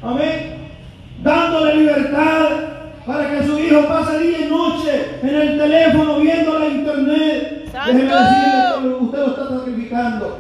Amén. 0.02 0.70
Dándole 1.22 1.76
libertad 1.76 2.48
para 3.06 3.30
que 3.30 3.46
su 3.46 3.58
hijo 3.60 3.86
pase 3.86 4.18
día 4.18 4.46
y 4.46 4.50
noche 4.50 5.18
en 5.22 5.34
el 5.34 5.58
teléfono 5.58 6.18
viendo 6.18 6.58
la 6.58 6.66
internet. 6.66 7.68
Santo. 7.70 7.92
Déjeme 7.92 8.12
decirle 8.12 8.72
que 8.80 9.04
usted 9.04 9.18
lo 9.18 9.26
está 9.28 9.48
sacrificando. 9.48 10.38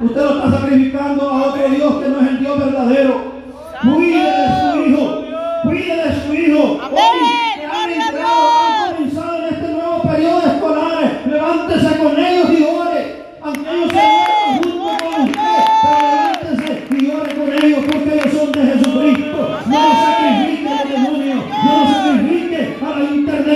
Usted 0.00 0.20
lo 0.20 0.30
está 0.36 0.50
sacrificando 0.58 1.30
a 1.30 1.42
otro 1.46 1.68
Dios 1.68 1.94
que 2.02 2.08
no 2.08 2.20
es 2.20 2.28
el 2.28 2.38
Dios 2.40 2.58
verdadero. 2.58 3.20
Santo. 3.70 3.96
Cuide 3.96 4.24
de 4.24 4.72
su 4.72 4.90
hijo. 4.90 5.24
Cuide 5.62 5.96
de 5.96 6.26
su 6.26 6.34
hijo. 6.34 6.80
Amén. 6.82 7.25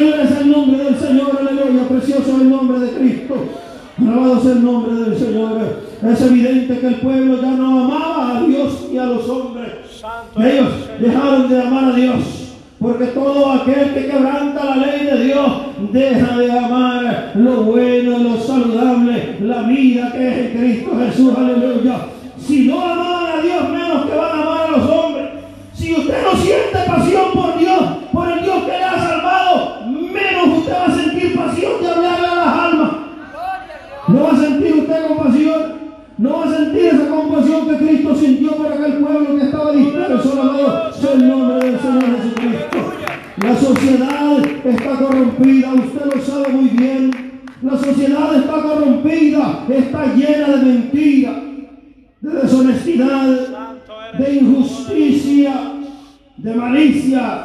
Es 0.01 0.41
el 0.41 0.51
nombre 0.51 0.85
del 0.85 0.97
Señor. 0.97 1.39
Aleluya. 1.39 1.89
Precioso 1.89 2.37
el 2.41 2.49
nombre 2.49 2.79
de 2.79 2.91
Cristo. 2.93 3.35
Alabado 4.01 4.41
sea 4.41 4.53
el 4.53 4.65
nombre 4.65 4.95
del 4.95 5.19
Señor. 5.19 5.59
Es 6.03 6.23
evidente 6.23 6.79
que 6.79 6.87
el 6.87 6.95
pueblo 6.97 7.43
ya 7.43 7.51
no 7.51 7.85
amaba 7.85 8.39
a 8.39 8.43
Dios 8.45 8.89
y 8.91 8.97
a 8.97 9.05
los 9.05 9.29
hombres. 9.29 9.73
Ellos 10.39 10.69
dejaron 10.99 11.49
de 11.51 11.61
amar 11.61 11.85
a 11.85 11.93
Dios. 11.93 12.17
Porque 12.81 13.07
todo 13.09 13.53
aquel 13.53 13.93
que 13.93 14.07
quebranta 14.07 14.65
la 14.65 14.77
ley 14.77 15.05
de 15.05 15.25
Dios 15.25 15.53
deja 15.93 16.39
de 16.39 16.51
amar 16.51 17.33
lo 17.35 17.65
bueno, 17.65 18.19
lo 18.21 18.41
saludable, 18.41 19.37
la 19.43 19.63
vida 19.63 20.11
que 20.13 20.29
es 20.29 20.39
en 20.39 20.59
Cristo 20.59 20.91
Jesús. 20.99 21.35
Aleluya. 21.37 22.07
Si 22.39 22.69
no 22.69 22.81
amaban 22.81 23.39
a 23.39 23.43
Dios, 23.43 23.69
menos 23.69 24.07
que 24.07 24.17
van 24.17 24.31
a 24.31 24.43
amar 24.43 24.67
a 24.67 24.71
los 24.79 24.91
hombres. 24.91 25.29
Si 25.75 25.95
usted 25.95 26.23
no 26.23 26.41
siente 26.41 26.79
pasión 26.87 27.33
por 27.35 27.59
Dios, 27.59 27.70
sociedad 43.81 44.39
está 44.65 44.99
corrompida, 44.99 45.73
usted 45.75 46.15
lo 46.15 46.23
sabe 46.23 46.49
muy 46.53 46.69
bien. 46.69 47.41
La 47.63 47.77
sociedad 47.77 48.37
está 48.37 48.63
corrompida, 48.63 49.65
está 49.69 50.15
llena 50.15 50.49
de 50.57 50.65
mentira, 50.65 51.43
de 52.21 52.31
deshonestidad, 52.31 53.73
de 54.19 54.35
injusticia, 54.35 55.73
de 56.37 56.55
malicia 56.55 57.45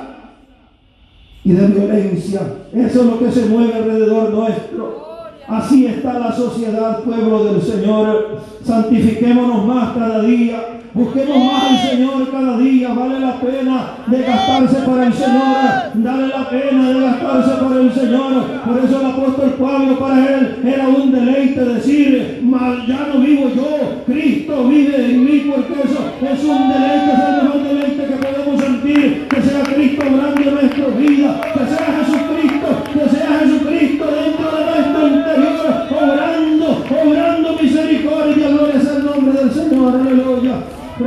y 1.44 1.52
de 1.54 1.68
violencia. 1.68 2.42
Eso 2.74 3.00
es 3.02 3.06
lo 3.06 3.20
que 3.20 3.32
se 3.32 3.46
mueve 3.46 3.74
alrededor 3.74 4.34
nuestro. 4.34 5.06
Así 5.48 5.86
está 5.86 6.20
la 6.20 6.34
sociedad, 6.34 7.04
pueblo 7.04 7.46
del 7.46 7.62
Señor. 7.62 8.42
Santifiquémonos 8.64 9.66
más 9.66 9.96
cada 9.96 10.22
día. 10.22 10.75
Busquemos 10.96 11.38
más 11.52 11.64
al 11.72 11.90
Señor 11.90 12.32
cada 12.32 12.58
día. 12.58 12.94
Vale 12.94 13.20
la 13.20 13.38
pena 13.42 13.98
de 14.08 14.22
gastarse 14.22 14.76
para 14.76 15.08
el 15.08 15.14
Señor. 15.14 15.92
Dale 15.94 16.28
la 16.30 16.50
pena 16.50 16.90
de 16.90 17.00
gastarse 17.02 17.52
para 17.62 17.82
el 17.82 17.92
Señor. 17.94 18.44
Por 18.64 18.78
eso 18.82 19.02
el 19.02 19.06
apóstol 19.08 19.56
Pablo 19.60 20.00
para 20.00 20.26
él 20.26 20.56
era 20.64 20.88
un 20.88 21.12
deleite 21.12 21.66
decir, 21.66 22.40
"Mas 22.44 22.88
ya 22.88 23.10
no 23.14 23.20
vivo 23.20 23.50
yo, 23.54 24.04
Cristo 24.06 24.70
vive 24.70 24.96
en 24.96 25.26
mí, 25.26 25.52
porque 25.54 25.74
eso 25.84 26.00
es 26.32 26.44
un 26.46 26.70
deleite, 26.70 27.12
es 27.12 27.24
el 27.28 27.44
mejor 27.44 27.64
deleite 27.68 28.06
que 28.06 28.26
podemos 28.26 28.62
sentir. 28.62 29.28
Que 29.28 29.42
sea 29.42 29.64
Cristo 29.64 30.02
obrando 30.02 30.42
en 30.42 30.54
nuestra 30.56 30.88
vida, 30.98 31.42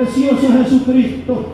Precioso 0.09 0.49
Jesucristo. 0.63 1.47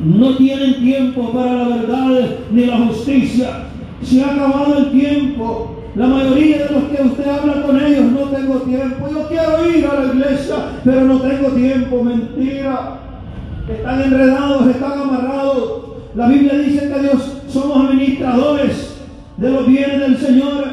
No 0.00 0.36
tienen 0.36 0.74
tiempo 0.80 1.32
para 1.32 1.52
la 1.52 1.68
verdad 1.76 2.30
ni 2.50 2.64
la 2.64 2.78
justicia. 2.78 3.66
Se 4.02 4.24
ha 4.24 4.32
acabado 4.32 4.78
el 4.78 4.90
tiempo. 4.90 5.76
La 5.94 6.08
mayoría 6.08 6.66
de 6.66 6.72
los 6.72 6.84
que 6.84 7.02
usted 7.02 7.28
habla 7.28 7.62
con 7.62 7.80
ellos 7.80 8.06
no 8.06 8.20
tengo 8.22 8.54
tiempo. 8.62 9.08
Yo 9.08 9.28
quiero 9.28 9.70
ir 9.70 9.86
a 9.86 10.00
la 10.00 10.12
iglesia, 10.12 10.56
pero 10.84 11.02
no 11.02 11.20
tengo 11.20 11.48
tiempo. 11.50 12.02
Mentira. 12.02 12.98
Están 13.68 14.02
enredados, 14.02 14.66
están 14.66 14.92
amarrados. 14.92 15.82
La 16.16 16.26
Biblia 16.26 16.54
dice 16.54 16.90
que 16.92 17.00
Dios 17.00 17.36
somos 17.48 17.88
administradores 17.88 18.96
de 19.36 19.50
los 19.50 19.66
bienes 19.66 20.00
del 20.00 20.18
Señor. 20.18 20.64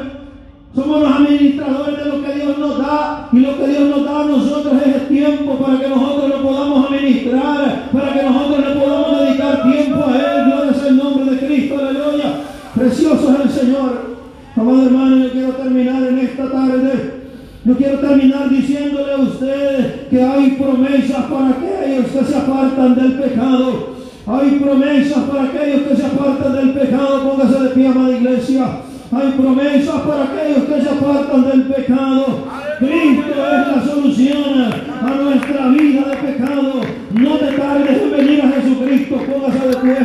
Somos 0.74 1.00
los 1.00 1.12
administradores 1.12 1.98
de 1.98 2.04
lo 2.06 2.22
que 2.24 2.34
Dios 2.34 2.58
nos 2.58 2.78
da 2.78 3.28
y 3.32 3.38
lo 3.38 3.56
que 3.56 3.66
Dios 3.68 3.88
nos 3.88 4.04
da 4.04 4.20
a 4.20 4.24
nosotros 4.24 4.74
es 4.84 4.89
tiempo 5.10 5.58
para 5.58 5.78
que 5.78 5.88
nosotros 5.88 6.28
lo 6.30 6.42
podamos 6.42 6.90
administrar, 6.90 7.90
para 7.92 8.12
que 8.14 8.22
nosotros 8.22 8.66
le 8.66 8.80
podamos 8.80 9.20
dedicar 9.20 9.62
tiempo 9.62 10.04
a 10.06 10.16
Él. 10.16 10.44
Gloria 10.46 10.74
sea 10.74 10.88
el 10.88 10.96
nombre 10.96 11.34
de 11.34 11.46
Cristo, 11.46 11.78
aleluya. 11.78 12.32
Precioso 12.74 13.34
es 13.34 13.40
el 13.44 13.50
Señor. 13.50 14.10
Amado 14.56 14.86
hermano, 14.86 15.16
yo 15.16 15.32
quiero 15.32 15.50
terminar 15.50 16.02
en 16.02 16.18
esta 16.18 16.50
tarde. 16.50 17.20
Yo 17.62 17.76
quiero 17.76 17.98
terminar 17.98 18.48
diciéndole 18.48 19.12
a 19.12 19.16
ustedes 19.18 20.08
que 20.08 20.22
hay 20.22 20.50
promesas 20.52 21.24
para 21.26 21.50
aquellos 21.50 22.06
que 22.06 22.24
se 22.24 22.36
apartan 22.36 22.94
del 22.94 23.12
pecado. 23.14 24.00
Hay 24.26 24.50
promesas 24.52 25.24
para 25.24 25.42
aquellos 25.44 25.82
que 25.82 25.96
se 25.96 26.06
apartan 26.06 26.52
del 26.54 26.70
pecado. 26.70 27.28
Póngase 27.28 27.62
de 27.64 27.68
pie, 27.70 27.88
amada 27.88 28.16
iglesia. 28.16 28.66
Hay 29.12 29.32
promesas 29.32 30.00
para 30.02 30.22
aquellos 30.24 30.64
que 30.64 30.80
se 30.80 30.88
apartan 30.88 31.44
del 31.44 31.62
pecado. 31.64 32.44
Cristo 32.80 33.28
es 33.28 33.76
la 33.76 33.84
solución 33.84 34.72
a 35.02 35.14
nuestra 35.14 35.68
vida 35.68 36.00
de 36.08 36.16
pecado. 36.16 36.80
No 37.12 37.36
te 37.36 37.52
tardes 37.52 38.02
en 38.02 38.10
venir 38.10 38.40
a 38.40 38.48
Jesucristo. 38.48 39.16
Póngase 39.16 39.68
de 39.68 39.76
pie. 39.76 39.98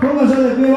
Póngase 0.00 0.40
de 0.40 0.54
pie. 0.54 0.60